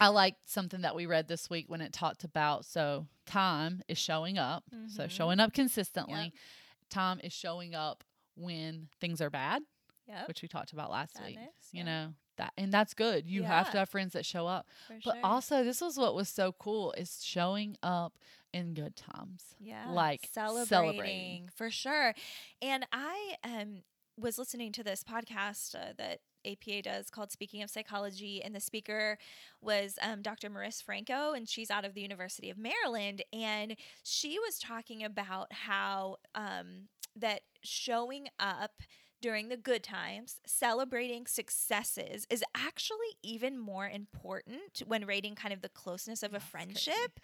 I 0.00 0.08
liked 0.08 0.48
something 0.48 0.80
that 0.80 0.94
we 0.96 1.06
read 1.06 1.28
this 1.28 1.48
week 1.50 1.68
when 1.68 1.80
it 1.80 1.92
talked 1.92 2.24
about 2.24 2.64
so 2.64 3.06
time 3.26 3.82
is 3.88 3.98
showing 3.98 4.38
up. 4.38 4.64
So 4.88 5.04
Mhm. 5.06 5.10
showing 5.10 5.40
up 5.40 5.52
consistently. 5.52 6.24
Yep. 6.24 6.88
Time 6.88 7.20
is 7.22 7.32
showing 7.32 7.74
up 7.74 8.02
when 8.34 8.88
things 8.98 9.20
are 9.20 9.30
bad, 9.30 9.62
Yep. 10.06 10.28
which 10.28 10.42
we 10.42 10.48
talked 10.48 10.72
about 10.72 10.90
last 10.90 11.20
week. 11.22 11.38
You 11.38 11.78
yeah. 11.78 11.82
know, 11.84 12.14
that 12.36 12.52
and 12.56 12.72
that's 12.72 12.94
good. 12.94 13.28
You 13.28 13.42
have 13.44 13.70
to 13.72 13.78
have 13.78 13.90
friends 13.90 14.14
that 14.14 14.24
show 14.26 14.46
up. 14.46 14.66
For 14.88 14.94
But 14.94 15.02
sure. 15.14 15.20
also 15.26 15.62
this 15.62 15.80
was 15.80 15.98
what 15.98 16.14
was 16.14 16.28
so 16.28 16.52
cool 16.52 16.92
is 16.92 17.22
showing 17.22 17.76
up 17.82 18.18
in 18.52 18.74
good 18.74 18.96
times. 18.96 19.54
yeah, 19.60 19.90
like 19.90 20.28
celebrating, 20.32 20.66
celebrating. 20.66 21.48
for 21.54 21.70
sure. 21.70 22.14
And 22.60 22.86
I 22.92 23.36
um 23.44 23.82
was 24.18 24.38
listening 24.38 24.72
to 24.72 24.84
this 24.84 25.02
podcast 25.02 25.74
uh, 25.74 25.94
that 25.96 26.20
APA 26.44 26.82
does 26.82 27.08
called 27.08 27.32
Speaking 27.32 27.62
of 27.62 27.70
Psychology, 27.70 28.42
and 28.42 28.54
the 28.54 28.60
speaker 28.60 29.16
was 29.60 29.98
um, 30.02 30.22
Dr. 30.22 30.50
Marisa 30.50 30.82
Franco, 30.82 31.32
and 31.32 31.48
she's 31.48 31.70
out 31.70 31.84
of 31.84 31.94
the 31.94 32.00
University 32.00 32.50
of 32.50 32.58
Maryland, 32.58 33.22
and 33.32 33.76
she 34.02 34.38
was 34.38 34.58
talking 34.58 35.04
about 35.04 35.52
how 35.52 36.16
um, 36.34 36.88
that 37.16 37.42
showing 37.62 38.28
up 38.38 38.82
during 39.20 39.48
the 39.48 39.56
good 39.56 39.84
times, 39.84 40.40
celebrating 40.44 41.26
successes 41.26 42.26
is 42.28 42.42
actually 42.56 43.16
even 43.22 43.56
more 43.56 43.88
important 43.88 44.82
when 44.86 45.06
rating 45.06 45.36
kind 45.36 45.54
of 45.54 45.62
the 45.62 45.68
closeness 45.68 46.22
of 46.24 46.34
a 46.34 46.40
friendship. 46.40 46.94
crazy. 46.94 47.22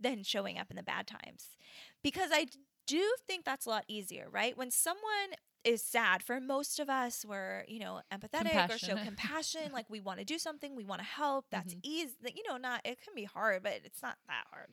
Than 0.00 0.22
showing 0.24 0.58
up 0.58 0.70
in 0.70 0.76
the 0.76 0.82
bad 0.82 1.06
times. 1.06 1.50
Because 2.02 2.30
I 2.32 2.46
do 2.86 3.14
think 3.26 3.44
that's 3.44 3.66
a 3.66 3.70
lot 3.70 3.84
easier, 3.88 4.28
right? 4.30 4.56
When 4.56 4.70
someone 4.70 5.02
is 5.64 5.82
sad, 5.82 6.22
for 6.22 6.40
most 6.40 6.78
of 6.80 6.88
us, 6.88 7.24
we're, 7.26 7.64
you 7.68 7.78
know, 7.80 8.00
empathetic 8.12 8.64
or 8.68 8.78
show 8.78 8.98
compassion. 8.98 9.70
like 9.72 9.86
we 9.88 10.00
want 10.00 10.18
to 10.18 10.24
do 10.24 10.38
something, 10.38 10.74
we 10.74 10.84
want 10.84 11.00
to 11.00 11.06
help. 11.06 11.46
That's 11.50 11.74
Mhm. 11.74 11.82
easy. 11.82 12.14
You 12.34 12.42
know, 12.48 12.56
not, 12.56 12.80
it 12.84 13.00
can 13.02 13.14
be 13.14 13.24
hard, 13.24 13.62
but 13.62 13.80
it's 13.84 14.02
not 14.02 14.16
that 14.28 14.44
hard. 14.50 14.68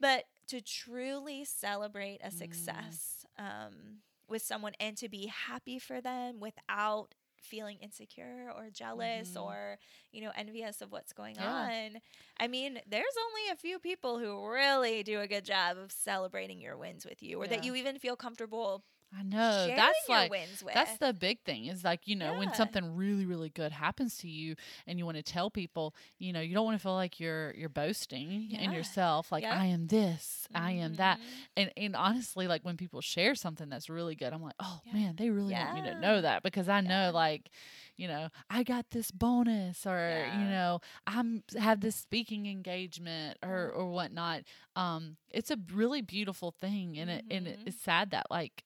But 0.00 0.24
to 0.48 0.60
truly 0.60 1.44
celebrate 1.44 2.20
a 2.22 2.30
Mm. 2.32 2.32
success 2.32 3.24
um, 3.38 3.98
with 4.28 4.42
someone 4.42 4.72
and 4.80 4.96
to 4.98 5.08
be 5.08 5.26
happy 5.26 5.78
for 5.78 6.00
them 6.00 6.40
without 6.40 7.14
feeling 7.42 7.78
insecure 7.80 8.52
or 8.56 8.70
jealous 8.70 9.36
Mhm. 9.36 9.42
or 9.42 9.78
you 10.12 10.22
know 10.22 10.32
envious 10.36 10.80
of 10.80 10.92
what's 10.92 11.12
going 11.12 11.38
Yeah. 11.38 11.70
on 11.70 12.00
i 12.38 12.46
mean 12.48 12.80
there's 12.86 13.04
only 13.28 13.50
a 13.52 13.56
few 13.56 13.78
people 13.78 14.18
who 14.18 14.46
really 14.48 15.02
do 15.02 15.20
a 15.20 15.26
good 15.28 15.44
job 15.44 15.76
of 15.76 15.92
celebrating 15.92 16.60
your 16.60 16.76
wins 16.76 17.04
with 17.04 17.22
you 17.22 17.40
or 17.40 17.46
that 17.48 17.62
you 17.62 17.74
even 17.74 17.98
feel 17.98 18.16
comfortable 18.16 18.84
I 19.16 19.22
know. 19.22 19.70
sharing 19.70 19.74
That's 19.74 20.08
like 20.08 20.34
That's 20.72 20.96
the 20.96 21.14
big 21.14 21.40
thing 21.44 21.66
is 21.66 21.82
like, 21.82 22.06
you 22.06 22.14
know, 22.14 22.34
when 22.34 22.52
something 22.52 22.94
really, 22.94 23.24
really 23.24 23.48
good 23.48 23.72
happens 23.72 24.18
to 24.18 24.28
you 24.28 24.54
and 24.86 24.98
you 24.98 25.06
want 25.06 25.16
to 25.16 25.22
tell 25.22 25.50
people, 25.50 25.94
you 26.18 26.32
know, 26.32 26.40
you 26.40 26.54
don't 26.54 26.64
want 26.66 26.76
to 26.78 26.82
feel 26.82 26.94
like 26.94 27.18
you're 27.18 27.54
you're 27.54 27.70
boasting 27.70 28.52
in 28.58 28.70
yourself, 28.70 29.32
like 29.32 29.46
Yep. 29.46 29.50
I 29.50 29.66
am 29.66 29.86
this, 29.86 30.46
I 30.54 30.72
am 30.72 30.96
that. 30.96 31.20
Mhm. 31.20 31.46
And 31.56 31.72
and 31.76 31.96
honestly, 31.96 32.46
like 32.46 32.62
when 32.64 32.76
people 32.76 33.00
share 33.00 33.34
something 33.34 33.68
that's 33.70 33.88
really 33.88 34.14
good, 34.14 34.32
I'm 34.32 34.42
like, 34.42 34.56
oh 34.60 34.80
Yeah. 34.84 34.92
man, 34.92 35.16
they 35.16 35.30
really 35.30 35.54
want 35.54 35.72
me 35.72 35.80
to 35.82 35.94
know 35.94 36.20
that 36.20 36.42
because 36.42 36.68
I 36.68 36.80
know 36.82 37.10
like, 37.14 37.48
you 37.96 38.08
know, 38.08 38.28
I 38.50 38.62
got 38.62 38.90
this 38.90 39.10
bonus 39.10 39.86
or 39.86 40.26
you 40.28 40.46
know, 40.48 40.80
I'm 41.06 41.42
have 41.58 41.80
this 41.80 41.96
speaking 41.96 42.46
engagement 42.46 43.38
or 43.42 43.70
or 43.70 43.86
whatnot. 43.90 44.42
Um, 44.76 45.16
it's 45.30 45.50
a 45.50 45.58
really 45.72 46.02
beautiful 46.02 46.50
thing, 46.50 46.98
and 46.98 47.10
it 47.10 47.24
and 47.30 47.46
Mhm. 47.46 47.64
it's 47.64 47.80
sad 47.82 48.10
that 48.10 48.26
like 48.30 48.64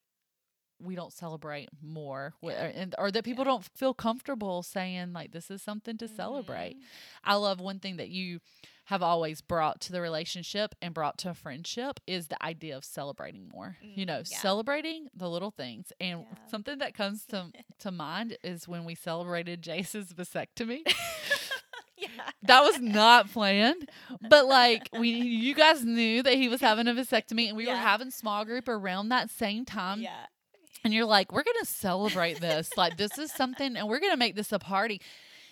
we 0.83 0.95
don't 0.95 1.12
celebrate 1.12 1.68
more 1.83 2.35
wi- 2.42 2.59
Yeah. 2.61 2.66
or, 2.66 2.71
and, 2.71 2.95
or 2.99 3.11
that 3.11 3.25
people 3.25 3.45
don't 3.45 3.64
feel 3.64 3.95
comfortable 3.95 4.62
saying 4.62 5.12
like 5.12 5.33
this 5.33 5.51
is 5.51 5.62
something 5.62 5.97
to 5.99 6.09
celebrate. 6.09 6.77
Mhm. 6.77 6.83
i 7.25 7.35
love 7.35 7.61
one 7.61 7.79
thing 7.79 7.97
that 7.97 8.09
you 8.09 8.40
have 8.87 9.01
always 9.03 9.40
brought 9.40 9.81
to 9.81 9.92
the 9.92 10.01
relationship 10.01 10.75
and 10.83 10.92
brought 10.92 11.16
to 11.16 11.31
a 11.31 11.35
friendship 11.35 12.01
is 12.07 12.27
the 12.27 12.42
idea 12.45 12.77
of 12.77 12.85
celebrating 12.85 13.49
more. 13.49 13.77
You 13.81 14.05
know 14.07 14.21
Mm, 14.23 14.31
yeah. 14.31 14.38
celebrating 14.38 15.09
the 15.14 15.31
little 15.31 15.53
things. 15.53 15.92
And 16.01 16.21
Yeah. 16.23 16.49
something 16.51 16.79
that 16.79 16.92
comes 16.92 17.25
to 17.27 17.53
to 17.79 17.90
mind 17.92 18.37
is 18.42 18.66
when 18.66 18.85
we 18.85 18.95
celebrated 18.97 19.62
jace's 19.62 20.12
vasectomy. 20.12 20.83
Yeah. 21.97 22.09
That 22.42 22.62
was 22.62 22.81
not 22.81 23.31
planned 23.31 23.88
but 24.29 24.47
like 24.47 24.88
we 24.99 25.11
you 25.11 25.55
guys 25.55 25.85
knew 25.85 26.21
that 26.25 26.35
he 26.35 26.49
was 26.49 26.61
having 26.61 26.88
a 26.88 26.92
vasectomy 26.95 27.47
and 27.47 27.57
we 27.57 27.68
were 27.68 27.77
having 27.77 28.11
small 28.11 28.45
group 28.45 28.66
around 28.68 29.11
that 29.11 29.31
same 29.31 29.64
time. 29.64 30.01
Yeah 30.01 30.27
and 30.85 30.92
you're 30.92 31.05
like, 31.07 31.33
we're 31.33 31.45
gonna 31.45 31.64
celebrate 31.64 32.40
this. 32.40 32.71
like 32.77 32.97
this 32.97 33.18
is 33.18 33.33
something, 33.33 33.77
and 33.77 33.88
we're 33.88 34.01
gonna 34.01 34.16
make 34.16 34.35
this 34.37 34.53
a 34.53 34.59
party. 34.59 35.01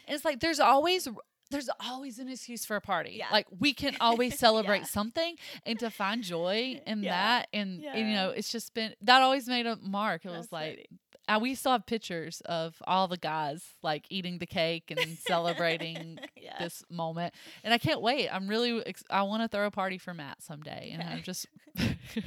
And 0.07 0.15
it's 0.17 0.25
like 0.25 0.41
there's 0.41 0.61
always 0.61 1.07
there's 1.51 1.69
always 1.85 2.21
an 2.21 2.29
excuse 2.29 2.65
for 2.65 2.77
a 2.77 2.81
party. 2.81 3.15
Yeah. 3.19 3.27
Like 3.33 3.47
we 3.59 3.75
can 3.75 3.97
always 4.01 4.39
celebrate 4.47 4.79
Yeah. 4.81 4.85
something 4.85 5.35
and 5.67 5.79
to 5.81 5.91
find 5.91 6.23
joy 6.23 6.81
in 6.87 7.03
Yeah. 7.03 7.11
that. 7.11 7.49
And, 7.53 7.85
and, 7.85 8.09
you 8.09 8.15
know, 8.15 8.31
it's 8.31 8.53
just 8.53 8.73
been 8.73 8.95
that 9.03 9.21
always 9.23 9.49
made 9.49 9.67
a 9.67 9.77
mark. 9.77 10.25
It 10.25 10.31
was 10.31 10.53
like 10.53 10.73
funny. 10.75 10.87
Uh, 11.35 11.39
we 11.41 11.55
still 11.55 11.73
have 11.73 11.87
pictures 11.87 12.41
of 12.47 12.75
all 12.87 13.09
the 13.09 13.17
guys 13.17 13.65
like 13.83 14.05
eating 14.11 14.39
the 14.39 14.47
cake 14.47 14.91
and 14.91 15.17
celebrating 15.27 16.19
yeah 16.37 16.57
this 16.59 16.83
moment. 16.91 17.35
And 17.65 17.73
I 17.73 17.79
can't 17.79 18.01
wait. 18.03 18.29
I'm 18.29 18.49
really 18.49 18.85
ex- 18.87 19.05
I 19.11 19.23
want 19.23 19.43
to 19.43 19.49
throw 19.49 19.67
a 19.67 19.71
party 19.71 19.99
for 19.99 20.13
Matt 20.15 20.43
someday, 20.43 20.91
and. 20.93 21.03
I'm 21.03 21.23
just 21.23 21.47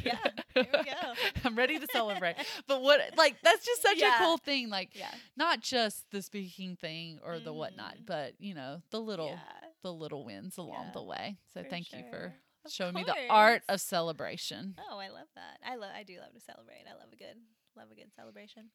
Yeah, 0.03 0.17
there 0.55 0.65
we 0.73 0.83
go. 0.83 1.13
I'm 1.43 1.55
ready 1.55 1.77
to 1.79 1.87
celebrate. 1.91 2.35
But 2.67 2.81
what 2.81 2.99
like 3.17 3.35
that's 3.43 3.65
just 3.65 3.81
such 3.81 3.97
Yeah. 3.97 4.15
a 4.15 4.17
cool 4.19 4.37
thing. 4.37 4.69
Like 4.69 4.91
yeah 4.93 5.11
not 5.35 5.59
just 5.61 6.09
the 6.11 6.21
speaking 6.21 6.75
thing 6.77 7.19
or 7.25 7.39
the 7.39 7.51
whatnot, 7.53 7.97
Mhm. 7.97 8.05
but 8.05 8.33
you 8.39 8.53
know 8.53 8.81
the 8.91 9.01
little 9.01 9.37
the 9.81 9.91
little 9.93 10.23
wins 10.25 10.57
along 10.57 10.91
the 10.93 11.03
way. 11.03 11.37
So 11.53 11.63
for 11.63 11.69
thank 11.69 11.91
you 11.91 12.03
for. 12.09 12.33
Of 12.65 12.71
showing 12.71 12.93
me 12.93 13.03
the 13.03 13.13
art 13.29 13.61
of 13.67 13.81
celebration. 13.81 14.75
Oh, 14.89 14.97
I 14.97 15.09
love 15.09 15.27
that. 15.35 15.59
I 15.69 15.75
love. 15.75 15.89
I 15.93 16.03
do 16.03 16.17
love 16.19 16.33
to 16.33 16.39
celebrate. 16.39 16.85
I 16.89 16.93
love 16.97 17.09
a 17.11 17.17
good, 17.17 17.35
love 17.75 17.87
a 17.91 17.95
good 17.95 18.07
celebration. 18.15 18.69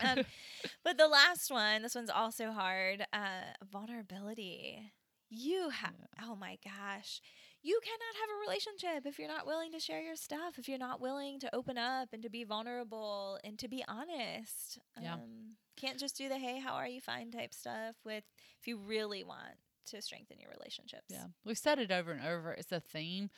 Um, 0.00 0.24
but 0.84 0.96
the 0.98 1.08
last 1.08 1.50
one, 1.50 1.82
this 1.82 1.94
one's 1.94 2.10
also 2.10 2.52
hard. 2.52 3.06
Uh, 3.12 3.52
vulnerability. 3.70 4.92
You 5.30 5.68
have. 5.70 5.94
Oh 6.22 6.36
my 6.36 6.56
gosh. 6.64 7.20
You 7.62 7.78
cannot 7.82 8.20
have 8.20 8.30
a 8.30 8.40
relationship 8.46 9.06
if 9.06 9.18
you're 9.18 9.28
not 9.28 9.46
willing 9.46 9.72
to 9.72 9.80
share 9.80 10.00
your 10.00 10.16
stuff. 10.16 10.58
If 10.58 10.68
you're 10.68 10.78
not 10.78 11.00
willing 11.00 11.38
to 11.40 11.54
open 11.54 11.76
up 11.76 12.10
and 12.12 12.22
to 12.22 12.30
be 12.30 12.44
vulnerable 12.44 13.38
and 13.44 13.58
to 13.58 13.68
be 13.68 13.84
honest. 13.88 14.78
Yeah. 15.00 15.14
Um, 15.14 15.56
can't 15.76 15.98
just 15.98 16.16
do 16.16 16.28
the 16.28 16.38
hey, 16.38 16.58
how 16.60 16.74
are 16.74 16.88
you, 16.88 17.00
fine 17.00 17.30
type 17.30 17.52
stuff. 17.52 17.96
With 18.04 18.24
if 18.60 18.66
you 18.66 18.78
really 18.78 19.22
want 19.24 19.56
to 19.86 20.00
strengthen 20.02 20.38
your 20.40 20.50
relationships. 20.56 21.06
Yeah, 21.08 21.24
we've 21.44 21.58
said 21.58 21.78
it 21.78 21.90
over 21.90 22.12
and 22.12 22.24
over. 22.26 22.52
It's 22.52 22.72
a 22.72 22.80
theme, 22.80 23.30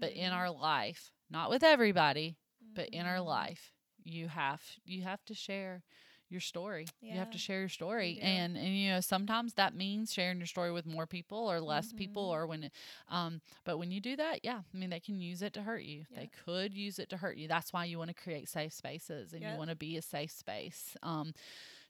but 0.00 0.12
in 0.12 0.30
Mhm. 0.30 0.34
our 0.34 0.50
life, 0.50 1.12
not 1.30 1.50
with 1.50 1.62
everybody, 1.62 2.36
but 2.74 2.88
in 2.90 3.04
our 3.06 3.16
Mhm. 3.16 3.24
life, 3.26 3.72
you 4.08 4.28
have 4.28 4.62
you 4.84 5.02
have 5.02 5.24
to 5.26 5.34
share 5.34 5.82
your 6.30 6.40
story. 6.40 6.92
You 7.08 7.18
have 7.18 7.30
to 7.30 7.38
share 7.38 7.60
your 7.60 7.68
story, 7.68 8.18
and 8.20 8.56
and 8.56 8.76
you 8.76 8.90
know 8.90 9.00
sometimes 9.00 9.54
that 9.54 9.74
means 9.74 10.12
sharing 10.12 10.38
your 10.38 10.46
story 10.46 10.72
with 10.72 10.86
more 10.86 11.06
people 11.06 11.38
or 11.50 11.60
less 11.60 11.92
people, 11.92 12.22
Mhm. 12.22 12.34
or 12.34 12.46
when, 12.46 12.64
it, 12.64 12.72
um, 13.08 13.40
but 13.64 13.78
when 13.78 13.90
you 13.90 14.00
do 14.00 14.16
that, 14.16 14.44
yeah, 14.44 14.60
I 14.72 14.76
mean 14.76 14.90
they 14.90 15.00
can 15.00 15.20
use 15.20 15.42
it 15.42 15.52
to 15.54 15.62
hurt 15.62 15.82
you. 15.84 16.06
Yeah. 16.10 16.20
They 16.20 16.30
could 16.44 16.74
use 16.74 16.98
it 16.98 17.08
to 17.10 17.16
hurt 17.18 17.36
you. 17.38 17.48
That's 17.48 17.72
why 17.72 17.84
you 17.84 17.98
want 17.98 18.10
to 18.10 18.14
create 18.22 18.48
safe 18.48 18.72
spaces 18.72 19.32
and 19.34 19.46
you 19.46 19.54
want 19.56 19.70
to 19.70 19.76
be 19.76 19.96
a 19.96 20.02
safe 20.02 20.30
space. 20.32 20.96
Um, 21.02 21.32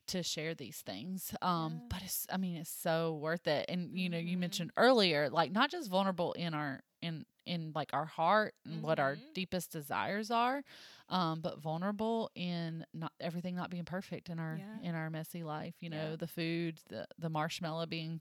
to 0.08 0.22
share 0.22 0.54
these 0.54 0.80
things. 0.80 1.34
Um, 1.42 1.82
Yeah. 1.82 1.88
but 1.88 2.02
it's 2.02 2.26
I 2.32 2.36
mean 2.36 2.56
it's 2.56 2.70
so 2.70 3.14
worth 3.14 3.46
it. 3.46 3.66
And 3.68 3.98
you 3.98 4.08
know, 4.08 4.18
you 4.18 4.36
Mhm. 4.36 4.40
mentioned 4.40 4.70
earlier, 4.76 5.28
like 5.30 5.52
not 5.52 5.70
just 5.70 5.90
vulnerable 5.90 6.32
in 6.34 6.54
our 6.54 6.80
in 7.02 7.24
in 7.48 7.72
like 7.74 7.90
our 7.92 8.04
heart 8.04 8.54
and 8.64 8.82
what 8.82 8.98
our 9.00 9.16
Mhm. 9.16 9.34
deepest 9.34 9.72
desires 9.72 10.30
are, 10.30 10.62
um, 11.08 11.40
but 11.40 11.58
vulnerable 11.58 12.30
in 12.34 12.84
not 12.92 13.12
everything 13.20 13.54
not 13.56 13.70
being 13.70 13.84
perfect 13.84 14.28
in 14.28 14.38
our 14.38 14.56
Yeah. 14.56 14.88
in 14.88 14.94
our 14.94 15.10
messy 15.10 15.42
life. 15.42 15.74
You 15.80 15.90
know, 15.90 16.10
Yeah. 16.10 16.16
the 16.16 16.26
food, 16.28 16.80
the 16.88 17.06
the 17.18 17.28
marshmallow 17.30 17.86
being 17.86 18.20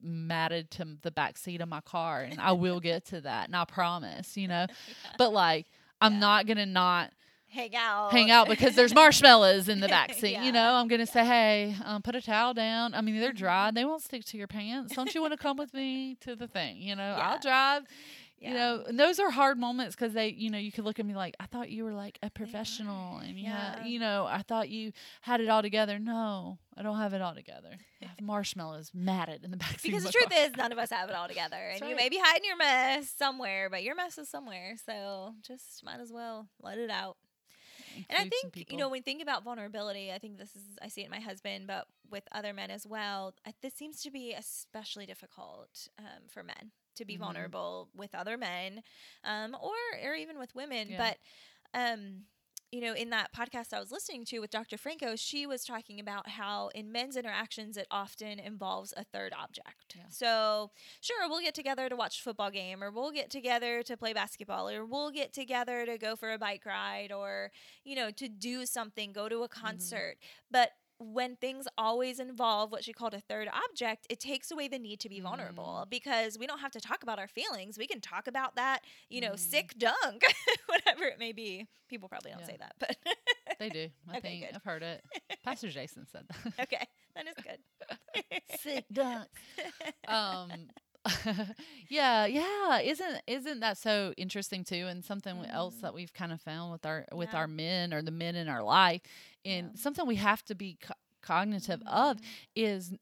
matted 0.00 0.70
to 0.70 0.96
the 1.02 1.10
back 1.10 1.36
seat 1.36 1.60
of 1.60 1.68
my 1.68 1.80
car 1.80 2.22
and 2.22 2.40
I 2.40 2.52
will 2.52 2.78
get 2.80 3.04
to 3.06 3.20
that 3.22 3.48
and 3.48 3.56
I 3.56 3.64
promise, 3.64 4.36
you 4.36 4.46
know. 4.48 4.66
But 5.18 5.32
like 5.32 5.66
I'm 6.00 6.14
Yeah. 6.14 6.18
not 6.20 6.46
gonna 6.46 6.66
not 6.66 7.12
hang 7.48 7.74
out. 7.74 8.12
hang 8.12 8.30
out 8.30 8.46
because 8.48 8.76
there's 8.76 8.94
marshmallows 8.94 9.68
in 9.68 9.80
the 9.80 9.88
back 9.96 10.12
seat. 10.14 10.32
Yeah. 10.32 10.44
You 10.44 10.52
know, 10.52 10.74
I'm 10.74 10.86
gonna 10.86 11.06
say, 11.06 11.24
hey, 11.24 11.74
um, 11.84 12.02
put 12.02 12.14
a 12.14 12.20
towel 12.22 12.54
down. 12.54 12.94
I 12.94 13.00
mean, 13.00 13.18
they're 13.18 13.32
dry; 13.32 13.72
they 13.72 13.84
won't 13.84 14.02
stick 14.02 14.24
to 14.26 14.36
your 14.38 14.46
pants. 14.46 14.94
Don't 14.94 15.12
you 15.14 15.20
want 15.20 15.32
to 15.32 15.36
come 15.38 15.56
with 15.56 15.74
me 15.74 16.14
to 16.20 16.36
the 16.36 16.46
thing? 16.46 16.76
You 16.76 16.94
know, 16.94 17.16
Yeah. 17.16 17.30
I'll 17.30 17.38
drive. 17.40 17.82
Yeah. 18.40 18.48
You 18.50 18.54
know, 18.54 18.84
and 18.86 19.00
those 19.00 19.18
are 19.18 19.30
hard 19.30 19.58
moments 19.58 19.96
because 19.96 20.12
they, 20.12 20.28
you 20.28 20.48
know, 20.48 20.58
you 20.58 20.70
could 20.70 20.84
look 20.84 21.00
at 21.00 21.06
me 21.06 21.14
like, 21.14 21.34
I 21.40 21.46
thought 21.46 21.70
you 21.70 21.82
were 21.84 21.92
like 21.92 22.18
a 22.22 22.30
professional, 22.30 23.18
and 23.18 23.38
yeah, 23.38 23.78
Yeah. 23.78 23.84
you 23.84 23.98
know, 23.98 24.26
I 24.28 24.42
thought 24.42 24.68
you 24.68 24.92
had 25.22 25.40
it 25.40 25.48
all 25.48 25.60
together. 25.60 25.98
No, 25.98 26.58
I 26.76 26.82
don't 26.82 26.98
have 26.98 27.14
it 27.14 27.20
all 27.22 27.34
together. 27.34 27.70
I 28.00 28.06
have 28.06 28.20
marshmallows 28.22 28.92
matted 28.94 29.44
in 29.44 29.50
the 29.50 29.56
back. 29.56 29.82
Because 29.82 30.04
the 30.04 30.12
truth 30.12 30.30
car. 30.30 30.38
is, 30.46 30.56
none 30.56 30.70
of 30.70 30.78
us 30.78 30.90
have 30.90 31.08
it 31.08 31.16
all 31.16 31.26
together, 31.26 31.56
and 31.74 31.88
you 31.88 31.96
may 31.96 32.08
be 32.08 32.18
hiding 32.22 32.44
your 32.44 32.56
mess 32.56 33.10
somewhere, 33.10 33.68
but 33.70 33.82
your 33.82 33.96
mess 33.96 34.18
is 34.18 34.28
somewhere. 34.28 34.74
So 34.86 35.34
just 35.42 35.84
might 35.84 35.98
as 36.00 36.12
well 36.12 36.46
let 36.62 36.78
it 36.78 36.90
out. 36.90 37.16
And 38.08 38.16
I 38.18 38.28
think 38.28 38.70
you 38.70 38.76
know 38.76 38.88
when 38.88 39.02
thinking 39.02 39.22
about 39.22 39.42
vulnerability, 39.42 40.12
I 40.12 40.18
think 40.18 40.38
this 40.38 40.54
is 40.54 40.62
I 40.80 40.86
see 40.86 41.00
it 41.00 41.06
in 41.06 41.10
my 41.10 41.18
husband, 41.18 41.66
but 41.66 41.86
with 42.08 42.22
other 42.30 42.52
men 42.52 42.70
as 42.70 42.86
well. 42.86 43.34
I, 43.44 43.52
this 43.62 43.74
seems 43.74 44.00
to 44.02 44.10
be 44.12 44.32
especially 44.32 45.06
difficult 45.06 45.88
um, 45.98 46.28
for 46.28 46.44
men 46.44 46.70
to 46.98 47.04
be 47.06 47.16
Mhm. 47.16 47.20
vulnerable 47.20 47.90
with 47.94 48.14
other 48.14 48.36
men, 48.38 48.82
um, 49.24 49.56
or 49.60 49.74
or 50.04 50.14
even 50.14 50.38
with 50.38 50.54
women. 50.54 50.90
Yeah. 50.90 50.98
But 50.98 51.18
um, 51.74 52.26
you 52.70 52.82
know, 52.82 52.92
in 52.92 53.08
that 53.10 53.32
podcast 53.32 53.72
I 53.72 53.80
was 53.80 53.90
listening 53.90 54.26
to 54.26 54.40
with 54.40 54.50
Dr. 54.50 54.76
Franco, 54.76 55.16
she 55.16 55.46
was 55.46 55.64
talking 55.64 55.98
about 56.00 56.28
how 56.28 56.68
in 56.74 56.92
men's 56.92 57.16
interactions 57.16 57.78
it 57.78 57.86
often 57.90 58.38
involves 58.38 58.92
a 58.94 59.04
third 59.04 59.32
object. 59.32 59.94
Yeah. 59.96 60.02
So, 60.10 60.70
sure, 61.00 61.28
we'll 61.30 61.40
get 61.40 61.54
together 61.54 61.88
to 61.88 61.96
watch 61.96 62.18
a 62.18 62.22
football 62.22 62.50
game, 62.50 62.84
or 62.84 62.90
we'll 62.90 63.10
get 63.10 63.30
together 63.30 63.82
to 63.84 63.96
play 63.96 64.12
basketball, 64.12 64.68
or 64.68 64.84
we'll 64.84 65.10
get 65.10 65.32
together 65.32 65.86
to 65.86 65.96
go 65.96 66.14
for 66.14 66.30
a 66.30 66.38
bike 66.38 66.66
ride, 66.66 67.10
or, 67.10 67.52
you 67.84 67.96
know, 67.96 68.10
to 68.10 68.28
do 68.28 68.66
something, 68.66 69.12
go 69.14 69.30
to 69.30 69.44
a 69.44 69.48
concert. 69.48 70.18
But 70.50 70.72
when 70.98 71.36
things 71.36 71.66
always 71.78 72.18
involve 72.18 72.72
what 72.72 72.82
she 72.84 72.92
called 72.92 73.14
a 73.14 73.20
third 73.20 73.48
object, 73.70 74.06
it 74.10 74.18
takes 74.20 74.50
away 74.50 74.68
the 74.68 74.78
need 74.78 75.00
to 75.00 75.08
be 75.08 75.20
vulnerable 75.20 75.86
because 75.88 76.38
we 76.38 76.46
don't 76.46 76.58
have 76.60 76.72
to 76.72 76.80
talk 76.80 77.02
about 77.02 77.18
our 77.18 77.28
feelings. 77.28 77.78
We 77.78 77.86
can 77.86 78.00
talk 78.00 78.26
about 78.26 78.56
that, 78.56 78.80
you 79.08 79.20
know, 79.20 79.32
Mm. 79.32 79.38
sick 79.38 79.74
dunk, 79.78 80.22
whatever 80.66 81.04
it 81.04 81.18
may 81.18 81.32
be. 81.32 81.66
People 81.88 82.08
probably 82.08 82.30
don't 82.32 82.40
Yeah. 82.40 82.46
say 82.46 82.56
that, 82.58 82.74
but 82.78 82.96
they 83.58 83.68
do. 83.70 83.88
I 84.12 84.18
Okay, 84.18 84.20
think 84.28 84.46
good. 84.46 84.56
I've 84.56 84.64
heard 84.64 84.82
it. 84.82 85.04
Pastor 85.44 85.68
Jason 85.68 86.06
said 86.10 86.24
that. 86.28 86.52
okay, 86.64 86.86
that 87.14 87.26
is 87.28 87.34
good. 87.42 87.58
Sick 88.58 88.84
dunk. 88.92 89.28
um 90.08 90.50
yeah 91.88 92.26
yeah 92.26 92.78
isn't 92.80 93.22
isn't 93.26 93.60
that 93.60 93.76
so 93.78 94.12
interesting 94.16 94.64
too 94.64 94.86
and 94.88 95.04
something 95.04 95.44
else 95.46 95.76
Mhm. 95.76 95.80
that 95.82 95.94
we've 95.94 96.12
kind 96.12 96.32
of 96.32 96.40
found 96.40 96.72
with 96.72 96.84
our 96.86 97.06
with 97.12 97.30
Yeah. 97.32 97.38
our 97.38 97.46
men 97.48 97.92
or 97.94 98.02
the 98.02 98.10
men 98.10 98.34
in 98.36 98.48
our 98.48 98.62
life 98.62 99.02
and 99.44 99.70
Yeah. 99.74 99.80
something 99.80 100.06
we 100.06 100.16
have 100.16 100.44
to 100.46 100.54
be 100.54 100.78
co- 100.80 100.94
cognitive 101.20 101.82
of 101.86 102.16
Mhm. 102.18 102.22
is 102.54 102.94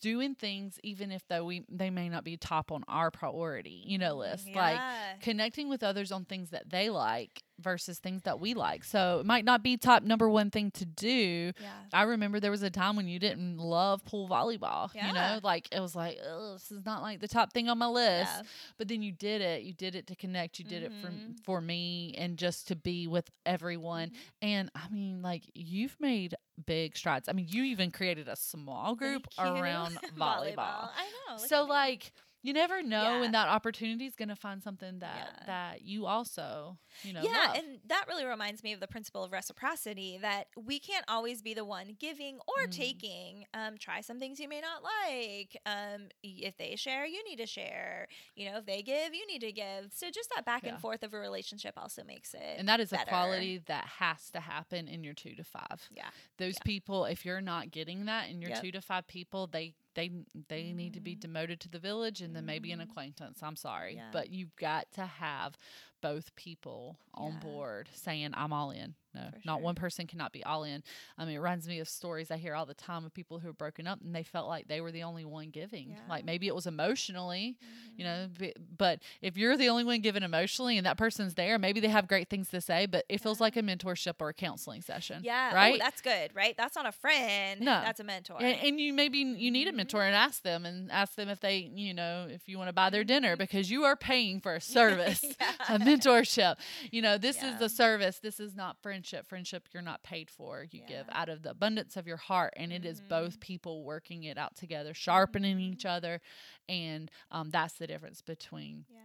doing 0.00 0.34
things 0.34 0.78
even 0.84 1.10
if 1.10 1.26
though 1.28 1.44
we 1.44 1.64
they 1.68 1.90
may 1.90 2.08
not 2.08 2.22
be 2.22 2.36
top 2.36 2.70
on 2.70 2.84
our 2.86 3.10
priority 3.10 3.82
you 3.86 3.96
know 3.98 4.16
list 4.16 4.46
like 4.54 4.78
connecting 5.20 5.68
with 5.68 5.82
others 5.82 6.12
on 6.12 6.24
things 6.26 6.50
that 6.50 6.68
they 6.68 6.90
like 6.90 7.42
versus 7.62 7.98
things 7.98 8.22
that 8.22 8.40
we 8.40 8.54
like 8.54 8.84
so 8.84 9.20
it 9.20 9.26
might 9.26 9.44
not 9.44 9.62
be 9.62 9.76
top 9.76 10.02
number 10.02 10.28
one 10.28 10.50
thing 10.50 10.70
to 10.72 10.84
do 10.84 11.52
yeah. 11.60 11.68
I 11.92 12.02
remember 12.02 12.40
there 12.40 12.50
was 12.50 12.62
a 12.62 12.70
time 12.70 12.96
when 12.96 13.06
you 13.08 13.18
didn't 13.18 13.58
love 13.58 14.04
pool 14.04 14.28
volleyball. 14.28 14.90
You 14.94 15.12
know, 15.12 15.40
like 15.42 15.68
it 15.72 15.80
was 15.80 15.94
like, 15.94 16.18
oh, 16.26 16.54
this 16.54 16.72
is 16.72 16.84
not 16.86 17.02
like 17.02 17.20
the 17.20 17.28
top 17.28 17.52
thing 17.52 17.68
on 17.68 17.78
my 17.78 17.86
list. 17.86 18.32
Yeah. 18.34 18.42
But 18.78 18.88
then 18.88 19.02
you 19.02 19.12
did 19.12 19.40
it. 19.42 19.62
You 19.62 19.72
did 19.74 19.94
it 19.94 20.06
to 20.06 20.16
connect. 20.16 20.58
You 20.58 20.64
did 20.64 20.82
it 20.82 20.92
for 21.00 21.08
Mhm. 21.08 21.38
for 21.44 21.60
me 21.60 22.14
and 22.16 22.38
just 22.38 22.68
to 22.68 22.76
be 22.76 23.06
with 23.06 23.30
everyone. 23.44 24.10
Mhm. 24.10 24.14
And 24.42 24.70
I 24.74 24.88
mean, 24.88 25.20
like 25.22 25.42
you've 25.54 25.96
made 26.00 26.34
big 26.66 26.96
strides. 26.96 27.28
I 27.28 27.32
mean, 27.32 27.46
you 27.48 27.62
even 27.64 27.90
created 27.90 28.26
a 28.28 28.36
small 28.36 28.94
group 28.94 29.26
around 29.38 29.96
volleyball. 30.18 30.88
I 30.96 31.06
know. 31.28 31.36
So 31.36 31.64
like. 31.64 32.12
You 32.42 32.52
never 32.52 32.82
know 32.82 33.02
Yeah. 33.14 33.20
when 33.20 33.32
that 33.32 33.48
opportunity 33.48 34.04
is 34.06 34.16
going 34.16 34.28
to 34.28 34.36
find 34.36 34.62
something 34.62 34.98
that 34.98 35.16
Yeah. 35.38 35.46
that 35.46 35.82
you 35.82 36.06
also, 36.06 36.78
you 37.02 37.12
know, 37.12 37.22
yeah, 37.22 37.46
love. 37.48 37.56
and 37.56 37.80
that 37.86 38.06
really 38.08 38.24
reminds 38.24 38.62
me 38.64 38.72
of 38.72 38.80
the 38.80 38.88
principle 38.88 39.22
of 39.22 39.30
reciprocity 39.30 40.18
that 40.18 40.48
we 40.56 40.80
can't 40.80 41.04
always 41.08 41.40
be 41.40 41.54
the 41.54 41.64
one 41.64 41.96
giving 42.00 42.38
or 42.48 42.66
Mm. 42.66 42.72
taking. 42.76 43.46
Um, 43.54 43.78
try 43.78 44.00
some 44.00 44.18
things 44.18 44.40
you 44.40 44.48
may 44.48 44.60
not 44.60 44.82
like. 44.82 45.56
Um, 45.66 46.08
if 46.22 46.56
they 46.56 46.74
share, 46.76 47.06
you 47.06 47.22
need 47.24 47.36
to 47.36 47.46
share. 47.46 48.08
You 48.34 48.50
know, 48.50 48.58
if 48.58 48.66
they 48.66 48.82
give, 48.82 49.14
you 49.14 49.26
need 49.28 49.40
to 49.42 49.52
give. 49.52 49.92
So 49.92 50.10
just 50.10 50.30
that 50.34 50.44
back 50.44 50.64
Yeah. 50.64 50.70
and 50.70 50.80
forth 50.80 51.02
of 51.04 51.14
a 51.14 51.18
relationship 51.18 51.74
also 51.78 52.02
makes 52.04 52.34
it. 52.34 52.58
and 52.58 52.68
that 52.68 52.80
is 52.80 52.90
better. 52.90 53.02
a 53.04 53.06
quality 53.08 53.58
that 53.58 53.84
has 53.86 54.30
to 54.30 54.40
happen 54.40 54.88
in 54.88 55.04
your 55.04 55.14
two 55.14 55.34
to 55.36 55.44
five. 55.44 55.88
Yeah. 55.94 56.10
those 56.38 56.58
people 56.64 57.04
if 57.04 57.24
you're 57.24 57.40
not 57.40 57.70
getting 57.70 58.06
that 58.06 58.28
in 58.28 58.40
your 58.40 58.50
Yep. 58.50 58.60
two 58.62 58.72
to 58.72 58.80
five 58.80 59.06
people 59.06 59.46
they 59.46 59.74
they 59.94 60.10
they 60.48 60.72
need 60.72 60.94
to 60.94 61.00
be 61.00 61.14
Mhm. 61.16 61.20
demoted 61.20 61.60
to 61.60 61.68
the 61.68 61.78
village 61.78 62.20
and 62.22 62.34
then 62.34 62.44
maybe 62.46 62.72
an 62.72 62.78
Mhm. 62.80 62.84
acquaintance 62.84 63.42
i'm 63.42 63.56
sorry 63.56 63.96
Yeah. 63.96 64.10
but 64.12 64.30
you've 64.30 64.54
got 64.56 64.90
to 64.92 65.04
have 65.06 65.56
both 66.02 66.34
people 66.36 66.98
on 67.14 67.32
Yeah. 67.32 67.38
board 67.40 67.88
saying 67.94 68.30
i'm 68.34 68.52
all 68.52 68.70
in 68.70 68.94
no 69.14 69.20
For 69.30 69.38
not 69.44 69.56
sure. 69.58 69.62
one 69.64 69.74
person 69.74 70.06
cannot 70.06 70.32
be 70.32 70.42
all 70.44 70.64
in 70.64 70.82
i 71.18 71.24
mean 71.26 71.34
it 71.36 71.38
reminds 71.38 71.68
me 71.68 71.78
of 71.80 71.88
stories 71.88 72.30
i 72.30 72.36
hear 72.38 72.54
all 72.54 72.64
the 72.66 72.72
time 72.74 73.04
of 73.04 73.12
people 73.14 73.38
who 73.38 73.48
are 73.50 73.52
broken 73.54 73.86
up 73.86 74.00
and 74.02 74.14
they 74.14 74.22
felt 74.22 74.48
like 74.48 74.68
they 74.68 74.80
were 74.80 74.90
the 74.92 75.02
only 75.02 75.24
one 75.26 75.50
giving 75.50 75.96
like 76.08 76.24
maybe 76.24 76.46
it 76.46 76.54
was 76.54 76.66
emotionally 76.66 77.56
you 77.96 78.04
Mhm. 78.04 78.08
know 78.40 78.50
but 78.78 79.00
if 79.20 79.36
you're 79.36 79.56
the 79.56 79.68
only 79.68 79.84
one 79.84 80.00
giving 80.00 80.22
emotionally 80.22 80.76
and 80.78 80.86
that 80.86 80.96
person's 80.96 81.34
there 81.34 81.58
maybe 81.58 81.80
they 81.80 81.88
have 81.88 82.08
great 82.08 82.28
things 82.30 82.48
to 82.50 82.60
say 82.60 82.86
but 82.86 83.04
it 83.08 83.20
feels 83.20 83.38
Yeah. 83.40 83.44
like 83.44 83.56
a 83.56 83.62
mentorship 83.62 84.14
or 84.20 84.28
a 84.30 84.34
counseling 84.34 84.82
session 84.82 85.22
Yeah. 85.24 85.54
right 85.54 85.78
that's 85.78 86.00
good, 86.00 86.34
right? 86.34 86.56
That's 86.56 86.74
not 86.76 86.86
a 86.86 86.92
friend. 86.92 87.60
No. 87.60 87.80
That's 87.84 88.00
a 88.00 88.04
mentor. 88.04 88.38
and, 88.40 88.56
and 88.66 88.80
you 88.80 88.92
maybe 88.92 89.18
you 89.18 89.50
need 89.50 89.68
a 89.68 89.72
Mhm. 89.72 89.76
mentor 89.76 90.02
and 90.04 90.14
ask 90.14 90.42
them 90.42 90.64
and 90.64 90.90
ask 90.90 91.14
them 91.16 91.28
if 91.28 91.40
they 91.40 91.70
you 91.74 91.92
know 91.94 92.26
if 92.30 92.48
you 92.48 92.56
want 92.58 92.68
to 92.68 92.72
buy 92.72 92.88
their 92.90 93.04
dinner 93.04 93.34
Mhm. 93.36 93.38
because 93.38 93.70
you 93.70 93.84
are 93.84 93.96
paying 93.96 94.40
for 94.40 94.54
a 94.54 94.60
service 94.78 95.22
Yeah. 95.40 95.52
a 95.68 95.78
mentorship 96.00 96.56
you 96.90 97.02
know 97.02 97.18
this 97.18 97.36
is 97.36 97.42
Yeah. 97.42 97.58
the 97.58 97.68
service. 97.68 98.18
This 98.18 98.40
is 98.40 98.54
not 98.54 98.76
friendship. 98.82 99.26
Friendship 99.26 99.68
you're 99.72 99.82
not 99.82 100.02
paid 100.02 100.30
for. 100.30 100.66
You 100.70 100.82
give 100.86 101.06
out 101.10 101.28
of 101.28 101.42
the 101.42 101.50
abundance 101.50 101.96
of 101.96 102.06
your 102.06 102.16
heart 102.16 102.52
and 102.56 102.72
it 102.72 102.84
is 102.84 103.00
both 103.00 103.40
people 103.40 103.84
working 103.84 104.24
it 104.24 104.38
out 104.38 104.56
together 104.56 104.94
sharpening 104.94 105.58
Mhm. 105.58 105.72
each 105.72 105.84
other 105.86 106.20
and 106.68 107.10
um, 107.30 107.50
that's 107.50 107.74
the 107.74 107.86
difference 107.86 108.22
between 108.22 108.84
yeah. 108.90 108.98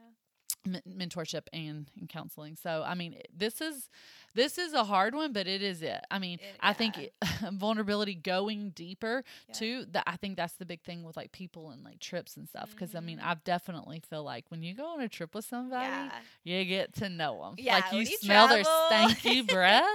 Mentorship 0.67 1.43
and, 1.53 1.89
and 1.99 2.09
counseling. 2.09 2.55
So 2.55 2.83
I 2.85 2.93
mean, 2.95 3.15
this 3.35 3.61
is 3.61 3.89
this 4.35 4.57
is 4.57 4.73
a 4.73 4.83
hard 4.83 5.15
one, 5.15 5.33
but 5.33 5.47
it 5.47 5.61
is 5.63 5.81
it. 5.81 6.01
I 6.11 6.19
mean, 6.19 6.39
It- 6.39 6.55
I 6.59 6.73
think 6.73 6.97
it, 6.97 7.13
vulnerability 7.53 8.13
going 8.15 8.69
deeper 8.71 9.23
Yeah. 9.47 9.53
too. 9.53 9.85
That 9.91 10.03
I 10.05 10.15
think 10.17 10.37
that's 10.37 10.53
the 10.53 10.65
big 10.65 10.81
thing 10.81 11.03
with 11.03 11.17
like 11.17 11.31
people 11.31 11.71
and 11.71 11.83
like 11.83 11.99
trips 11.99 12.37
and 12.37 12.47
stuff. 12.47 12.69
Because 12.71 12.93
I 12.95 12.99
mean, 12.99 13.17
Mhm. 13.19 13.25
I've 13.25 13.43
definitely 13.43 14.01
feel 14.09 14.23
like 14.23 14.45
when 14.49 14.61
you 14.63 14.73
go 14.75 14.85
on 14.93 15.01
a 15.01 15.09
trip 15.09 15.33
with 15.33 15.45
somebody, 15.45 15.85
Yeah. 15.87 16.11
you 16.43 16.65
get 16.65 16.93
to 16.95 17.09
know 17.09 17.41
them. 17.43 17.55
Yeah, 17.57 17.75
like 17.75 17.91
you 17.93 17.99
you 17.99 18.17
smell 18.17 18.47
their 18.47 18.63
travel- 18.63 18.89
stanky 19.15 19.47
breath, 19.53 19.85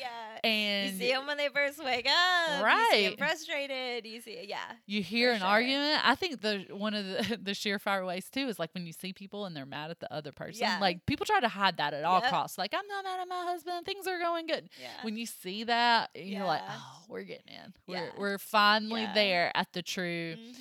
yeah. 0.00 0.08
And 0.46 0.92
you 0.92 0.98
see 0.98 1.12
them 1.12 1.26
when 1.26 1.36
they 1.36 1.48
first 1.48 1.82
wake 1.84 2.06
up. 2.06 2.48
You 2.48 2.86
see 2.90 3.04
'em 3.06 3.10
Right. 3.12 3.18
frustrated. 3.18 4.06
You 4.06 4.20
see, 4.20 4.46
yeah. 4.48 4.58
you 4.86 5.02
hear 5.02 5.32
an 5.32 5.38
sure. 5.40 5.46
argument. 5.48 6.00
I 6.06 6.14
think 6.14 6.40
the 6.40 6.66
one 6.70 6.94
of 6.94 7.04
the 7.04 7.38
the 7.42 7.52
surefire 7.52 8.06
ways 8.06 8.28
too 8.30 8.48
is 8.48 8.58
like 8.58 8.70
when 8.74 8.86
you 8.86 8.92
see 8.92 9.12
people 9.12 9.46
and 9.46 9.56
they're 9.56 9.66
mad 9.66 9.90
at 9.90 10.00
the 10.00 10.12
other 10.12 10.32
person. 10.32 10.60
Yeah. 10.62 10.78
Like 10.80 11.04
people 11.06 11.26
try 11.26 11.40
to 11.40 11.48
hide 11.48 11.76
that 11.78 11.94
at 11.94 12.04
all 12.04 12.20
Yep. 12.20 12.30
costs. 12.30 12.58
Like 12.58 12.74
I'm 12.74 12.86
not 12.86 13.04
mad 13.04 13.20
at 13.20 13.28
my 13.28 13.42
husband. 13.44 13.84
Things 13.86 14.06
are 14.06 14.18
going 14.18 14.46
good. 14.46 14.68
Yeah. 14.80 14.88
When 15.02 15.16
you 15.16 15.26
see 15.26 15.64
that, 15.64 16.10
you're 16.14 16.44
like, 16.46 16.62
oh, 16.68 17.00
we're 17.08 17.22
getting 17.22 17.48
in. 17.54 17.72
We're 17.86 17.96
Yeah. 17.96 18.10
we're 18.18 18.38
finally 18.38 19.02
Yeah. 19.02 19.12
there 19.14 19.52
at 19.56 19.72
the 19.72 19.82
true 19.82 20.36
Mhm. 20.36 20.56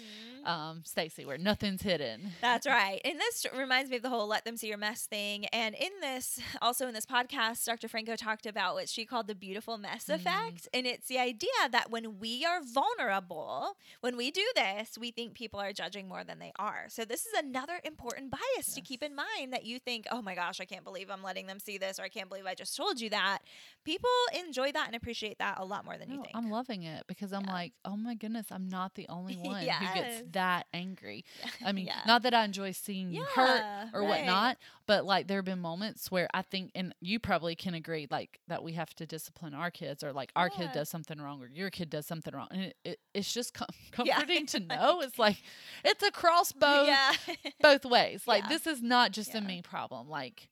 Um, 0.45 0.81
Stacy, 0.85 1.25
where 1.25 1.37
nothing's 1.37 1.81
hidden. 1.81 2.31
That's 2.41 2.65
right. 2.67 3.01
And 3.03 3.19
this 3.19 3.45
reminds 3.57 3.89
me 3.89 3.97
of 3.97 4.03
the 4.03 4.09
whole 4.09 4.27
let 4.27 4.45
them 4.45 4.57
see 4.57 4.67
your 4.67 4.77
mess 4.77 5.05
thing. 5.05 5.45
And 5.47 5.75
in 5.75 5.89
this, 6.01 6.39
also 6.61 6.87
in 6.87 6.93
this 6.93 7.05
podcast, 7.05 7.65
Dr. 7.65 7.87
Franco 7.87 8.15
talked 8.15 8.45
about 8.45 8.75
what 8.75 8.87
she 8.89 9.05
called 9.05 9.27
the 9.27 9.35
beautiful 9.35 9.77
mess 9.77 10.07
effect. 10.09 10.67
And 10.73 10.85
it's 10.85 11.07
the 11.07 11.17
idea 11.19 11.49
that 11.71 11.89
when 11.91 12.19
we 12.19 12.45
are 12.45 12.61
vulnerable, 12.63 13.77
when 14.01 14.17
we 14.17 14.31
do 14.31 14.43
this, 14.55 14.97
we 14.97 15.11
think 15.11 15.33
people 15.33 15.59
are 15.59 15.73
judging 15.73 16.07
more 16.07 16.23
than 16.23 16.39
they 16.39 16.51
are. 16.57 16.85
So 16.89 17.05
this 17.05 17.25
is 17.25 17.33
another 17.33 17.79
important 17.83 18.31
bias 18.31 18.73
to 18.75 18.81
keep 18.81 19.03
in 19.03 19.15
mind 19.15 19.53
that 19.53 19.65
you 19.65 19.79
think, 19.79 20.05
oh 20.11 20.21
my 20.21 20.35
gosh, 20.35 20.59
I 20.59 20.65
can't 20.65 20.83
believe 20.83 21.09
I'm 21.09 21.23
letting 21.23 21.47
them 21.47 21.59
see 21.59 21.77
this, 21.77 21.99
or 21.99 22.03
I 22.03 22.09
can't 22.09 22.29
believe 22.29 22.45
I 22.45 22.53
just 22.55 22.75
told 22.75 22.99
you 23.01 23.09
that. 23.09 23.39
People 23.83 24.09
enjoy 24.47 24.71
that 24.71 24.87
and 24.87 24.95
appreciate 24.95 25.39
that 25.39 25.57
a 25.59 25.65
lot 25.65 25.85
more 25.85 25.97
than 25.97 26.09
you 26.09 26.17
think. 26.21 26.31
I'm 26.35 26.49
loving 26.49 26.83
it 26.83 27.03
because 27.07 27.31
I'm 27.33 27.45
Yeah. 27.45 27.53
like, 27.53 27.73
oh 27.83 27.95
my 27.97 28.15
goodness, 28.15 28.47
I'm 28.51 28.67
not 28.67 28.95
the 28.95 29.07
only 29.09 29.35
one 29.41 29.61
who 29.61 29.65
gets 29.65 29.81
Yes. 29.95 30.21
That 30.35 30.67
angry. 30.73 31.25
I 31.65 31.71
mean, 31.73 31.87
Yeah. 31.87 32.01
not 32.05 32.21
that 32.23 32.33
I 32.33 32.45
enjoy 32.45 32.71
seeing 32.71 33.11
you 33.11 33.23
hurt 33.23 33.89
or 33.93 34.01
right. 34.01 34.09
whatnot, 34.09 34.57
but 34.85 35.03
like 35.05 35.27
there 35.27 35.39
have 35.39 35.45
been 35.45 35.59
moments 35.59 36.11
where 36.11 36.27
I 36.33 36.43
think, 36.43 36.71
and 36.75 36.93
you 37.01 37.19
probably 37.19 37.55
can 37.55 37.73
agree, 37.73 38.07
like 38.09 38.39
that 38.47 38.63
we 38.63 38.73
have 38.73 38.93
to 38.95 39.05
discipline 39.05 39.53
our 39.53 39.71
kids, 39.71 40.03
or 40.03 40.13
like 40.13 40.31
our 40.35 40.49
kid 40.49 40.69
does 40.73 40.87
something 40.89 41.19
wrong, 41.19 41.41
or 41.41 41.47
your 41.47 41.69
kid 41.69 41.89
does 41.89 42.05
something 42.05 42.33
wrong, 42.33 42.47
and 42.51 42.61
it, 42.61 42.77
it, 42.85 42.99
it's 43.13 43.33
just 43.33 43.53
com- 43.53 43.67
comforting 43.91 44.45
to 44.47 44.59
know. 44.71 45.01
It's 45.01 45.17
like 45.19 45.37
it's 45.83 46.03
a 46.03 46.11
crossbow 46.11 46.83
yeah. 46.85 47.13
both 47.61 47.85
ways. 47.85 48.23
Like 48.27 48.47
this 48.49 48.67
is 48.67 48.81
not 48.81 49.11
just 49.11 49.33
a 49.35 49.41
me 49.41 49.61
problem. 49.61 50.07
Like 50.09 50.49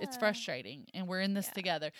it's 0.00 0.16
frustrating 0.16 0.86
and 0.94 1.08
we're 1.08 1.20
in 1.20 1.34
this 1.34 1.46
Yeah. 1.48 1.52
together. 1.54 1.90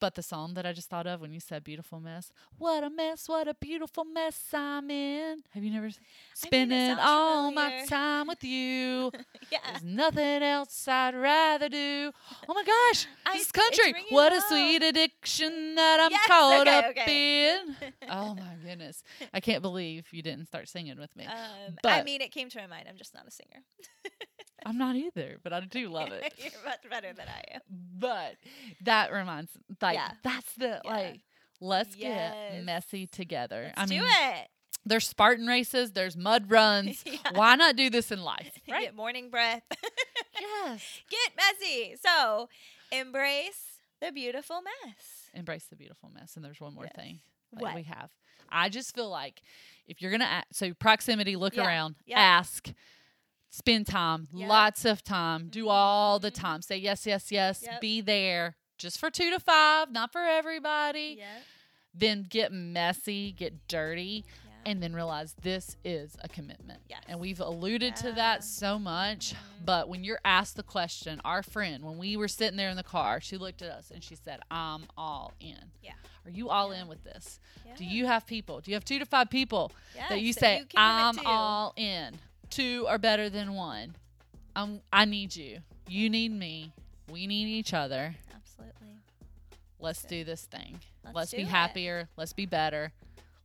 But 0.00 0.14
the 0.14 0.22
song 0.22 0.54
that 0.54 0.64
I 0.64 0.72
just 0.72 0.88
thought 0.88 1.08
of 1.08 1.20
when 1.20 1.32
you 1.32 1.40
said 1.40 1.64
beautiful 1.64 1.98
mess, 1.98 2.30
what 2.56 2.84
a 2.84 2.90
mess, 2.90 3.28
what 3.28 3.48
a 3.48 3.54
beautiful 3.54 4.04
mess 4.04 4.38
I'm 4.54 4.88
in. 4.90 5.42
Have 5.50 5.64
you 5.64 5.72
never 5.72 5.90
spending 6.34 6.94
sounds 6.96 7.00
all 7.02 7.50
my 7.50 7.84
time 7.88 8.28
with 8.28 8.44
you? 8.44 9.10
Yeah. 9.50 9.58
There's 9.70 9.82
nothing 9.82 10.42
else 10.42 10.86
I'd 10.86 11.14
rather 11.14 11.70
do. 11.70 12.12
Oh 12.48 12.52
my 12.54 12.62
gosh, 12.64 13.06
I- 13.24 13.38
this 13.38 13.50
country. 13.50 13.94
What 14.10 14.30
a 14.32 14.42
sweet 14.42 14.82
addiction 14.82 15.74
that 15.76 16.00
I'm 16.02 16.10
Yes, 16.10 16.26
caught 16.26 16.68
okay, 16.68 16.78
up 16.78 16.84
okay. 16.90 17.50
in. 17.56 17.76
Oh 18.10 18.34
my 18.34 18.54
goodness. 18.62 19.02
I 19.32 19.40
can't 19.40 19.62
believe 19.62 20.06
you 20.12 20.22
didn't 20.22 20.46
start 20.46 20.68
singing 20.68 20.98
with 20.98 21.14
me. 21.16 21.24
Um, 21.26 21.76
I 21.84 22.02
mean, 22.02 22.20
it 22.20 22.30
came 22.30 22.50
to 22.50 22.58
my 22.58 22.66
mind. 22.66 22.86
I'm 22.90 22.96
just 22.98 23.14
not 23.14 23.26
a 23.26 23.30
singer. 23.30 23.62
I'm 24.66 24.76
not 24.76 24.96
either, 24.96 25.38
but 25.42 25.52
I 25.52 25.60
do 25.60 25.88
love 25.88 26.10
it. 26.12 26.34
You're 26.36 26.50
much 26.64 26.80
better 26.90 27.12
than 27.16 27.26
I 27.28 27.54
am. 27.54 27.60
but 27.98 28.34
that 28.82 29.12
reminds 29.12 29.52
like 29.94 29.96
Yeah. 29.96 30.12
that's 30.22 30.52
the 30.54 30.80
Yeah. 30.84 30.90
like 30.90 31.20
let's 31.60 31.96
Yes. 31.96 32.34
get 32.52 32.64
messy 32.64 33.06
together. 33.06 33.64
Let's 33.76 33.80
I 33.80 33.86
mean, 33.86 34.00
do 34.02 34.06
it. 34.08 34.48
there's 34.86 35.06
Spartan 35.08 35.46
races, 35.46 35.92
there's 35.92 36.16
mud 36.16 36.50
runs. 36.50 37.02
Yeah. 37.06 37.18
Why 37.34 37.56
not 37.56 37.76
do 37.76 37.90
this 37.90 38.10
in 38.12 38.22
life, 38.22 38.52
right? 38.70 38.82
Get 38.84 38.94
morning 38.94 39.30
breath. 39.30 39.62
yes. 40.40 41.00
Get 41.10 41.32
messy. 41.36 41.96
So 42.04 42.48
embrace 42.92 43.78
the 44.00 44.12
beautiful 44.12 44.60
mess. 44.62 45.30
Embrace 45.34 45.64
the 45.66 45.76
beautiful 45.76 46.10
mess. 46.10 46.36
And 46.36 46.44
there's 46.44 46.60
one 46.60 46.74
more 46.74 46.84
Yes. 46.84 46.92
thing 46.96 47.20
that 47.52 47.62
What? 47.62 47.74
we 47.74 47.82
have. 47.84 48.10
I 48.50 48.68
just 48.68 48.94
feel 48.94 49.08
like 49.10 49.42
if 49.86 50.00
you're 50.00 50.10
gonna 50.10 50.24
ask, 50.24 50.46
so 50.52 50.72
proximity, 50.74 51.36
look 51.36 51.56
Yeah. 51.56 51.66
around, 51.66 51.96
Yep. 52.06 52.18
ask. 52.18 52.72
Spend 53.50 53.86
time, 53.86 54.28
Yep. 54.32 54.48
lots 54.48 54.84
of 54.84 55.02
time, 55.02 55.48
do 55.48 55.68
all 55.68 56.18
the 56.18 56.30
Mhm. 56.30 56.34
time. 56.40 56.62
Say 56.62 56.76
yes, 56.78 57.04
yes, 57.06 57.32
yes. 57.32 57.62
Yep. 57.62 57.80
Be 57.80 58.00
there 58.00 58.56
just 58.78 58.98
for 58.98 59.10
two 59.10 59.30
to 59.30 59.40
five, 59.40 59.90
not 59.92 60.12
for 60.12 60.22
everybody. 60.22 61.16
Yeah. 61.18 61.26
then 61.94 62.24
get 62.28 62.52
messy, 62.52 63.32
get 63.32 63.66
dirty, 63.66 64.24
Yeah. 64.44 64.50
and 64.70 64.80
then 64.82 64.94
realize 64.94 65.34
this 65.42 65.76
is 65.84 66.16
a 66.22 66.28
commitment. 66.28 66.80
Yes. 66.88 67.02
And 67.08 67.18
we've 67.18 67.40
alluded 67.40 67.96
to 67.96 68.12
that 68.12 68.44
so 68.44 68.78
much. 68.78 69.32
Mhm. 69.32 69.64
But 69.64 69.88
when 69.88 70.04
you're 70.04 70.20
asked 70.24 70.54
the 70.54 70.62
question, 70.62 71.20
our 71.24 71.42
friend, 71.42 71.82
when 71.82 71.98
we 71.98 72.16
were 72.16 72.28
sitting 72.28 72.56
there 72.56 72.68
in 72.70 72.76
the 72.76 72.84
car, 72.84 73.20
she 73.20 73.36
looked 73.36 73.62
at 73.62 73.70
us 73.70 73.90
and 73.90 74.04
she 74.04 74.14
said, 74.14 74.38
I'm 74.48 74.86
all 74.96 75.32
in. 75.40 75.72
Yeah. 75.82 75.94
Are 76.24 76.30
you 76.30 76.50
all 76.50 76.72
Yeah. 76.72 76.82
in 76.82 76.88
with 76.88 77.02
this? 77.02 77.40
Do 77.76 77.84
you 77.84 78.06
have 78.06 78.26
people? 78.26 78.60
Do 78.60 78.70
you 78.70 78.76
have 78.76 78.84
two 78.84 79.00
to 79.00 79.06
five 79.06 79.28
people 79.28 79.72
that 80.08 80.20
you 80.20 80.26
Yes, 80.28 80.38
say, 80.38 80.58
you 80.58 80.66
I'm 80.76 81.18
all 81.26 81.72
in? 81.76 82.16
Two 82.48 82.86
are 82.88 82.98
better 82.98 83.28
than 83.28 83.54
one. 83.54 83.96
I'm, 84.54 84.82
I 84.92 85.04
need 85.04 85.34
you. 85.34 85.62
You 85.88 86.10
need 86.10 86.30
me. 86.30 86.72
We 87.10 87.26
need 87.26 87.48
each 87.48 87.74
other. 87.74 88.14
Let's 89.80 90.02
Good. 90.02 90.08
do 90.08 90.24
this 90.24 90.42
thing. 90.42 90.80
Let's 91.04 91.14
Let's, 91.16 91.30
be 91.32 91.42
it. 91.42 91.48
happier. 91.48 92.08
Let's 92.16 92.32
be 92.32 92.46
better. 92.46 92.92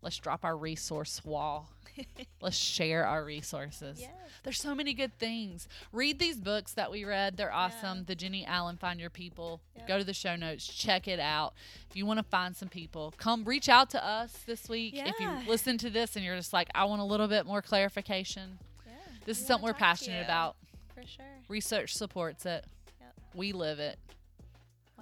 Let's 0.02 0.18
drop 0.18 0.44
our 0.44 0.58
resource 0.58 1.22
wall. 1.24 1.70
Let's 2.42 2.58
share 2.58 3.06
our 3.06 3.24
resources. 3.24 4.00
yes. 4.02 4.10
There's 4.44 4.60
so 4.60 4.74
many 4.76 4.94
good 4.94 5.14
things. 5.20 5.68
Read 5.94 6.20
these 6.20 6.38
books 6.38 6.74
that 6.74 6.92
we 6.92 7.06
read. 7.06 7.38
They're 7.38 7.54
awesome. 7.54 8.00
Yeah. 8.00 8.04
The 8.08 8.16
Jennie 8.16 8.46
Allen 8.46 8.78
Find 8.78 9.00
Your 9.00 9.12
People. 9.12 9.62
Yep. 9.78 9.88
Go 9.88 9.98
to 10.00 10.04
the 10.04 10.14
show 10.14 10.36
notes. 10.36 10.68
Check 10.68 11.08
it 11.08 11.20
out. 11.20 11.54
If 11.90 11.96
you 11.96 12.06
want 12.06 12.18
to 12.18 12.24
find 12.24 12.56
some 12.58 12.68
people, 12.68 13.14
come 13.18 13.46
reach 13.46 13.70
out 13.70 13.92
to 13.92 14.04
us 14.06 14.34
this 14.46 14.68
week. 14.68 14.96
If 14.98 15.20
you 15.20 15.30
listen 15.48 15.78
to 15.78 15.90
this 15.90 16.16
and 16.16 16.26
you're 16.26 16.36
just 16.36 16.52
like, 16.52 16.70
I 16.76 16.84
want 16.86 17.02
a 17.02 17.06
little 17.06 17.28
bit 17.28 17.46
more 17.46 17.62
clarification, 17.62 18.58
Yeah. 18.86 18.94
this 19.26 19.38
we 19.38 19.42
is 19.42 19.48
something 19.48 19.64
we're 19.66 19.74
passionate 19.74 20.24
about. 20.26 20.56
For 20.96 21.06
sure. 21.06 21.26
Research 21.48 21.94
supports 21.96 22.46
it. 22.46 22.66
Yep. 23.00 23.14
We 23.36 23.54
live 23.54 23.80
it. 23.80 23.98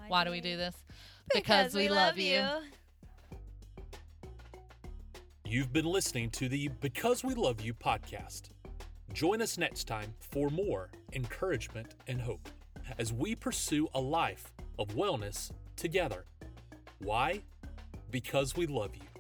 Why 0.08 0.26
do 0.26 0.32
we 0.32 0.42
do 0.42 0.58
this? 0.58 0.76
Because, 1.34 1.74
we 1.74 1.90
love 1.90 2.18
you. 2.18 2.44
You've 5.46 5.74
been 5.74 5.86
listening 5.86 6.30
to 6.32 6.48
the 6.48 6.70
Because 6.80 7.24
We 7.24 7.34
Love 7.34 7.62
You 7.62 7.74
podcast. 7.74 8.52
Join 9.14 9.42
us 9.42 9.58
next 9.58 9.86
time 9.86 10.14
for 10.20 10.50
more 10.50 10.90
encouragement 11.14 11.96
and 12.08 12.22
hope 12.22 12.50
as 12.98 13.12
we 13.12 13.36
pursue 13.36 13.90
a 13.94 14.00
life 14.00 14.52
of 14.80 14.88
wellness 14.90 15.52
together. 15.76 16.26
Why? 17.00 17.42
Because 18.12 18.56
we 18.56 18.68
love 18.68 18.96
you. 18.96 19.11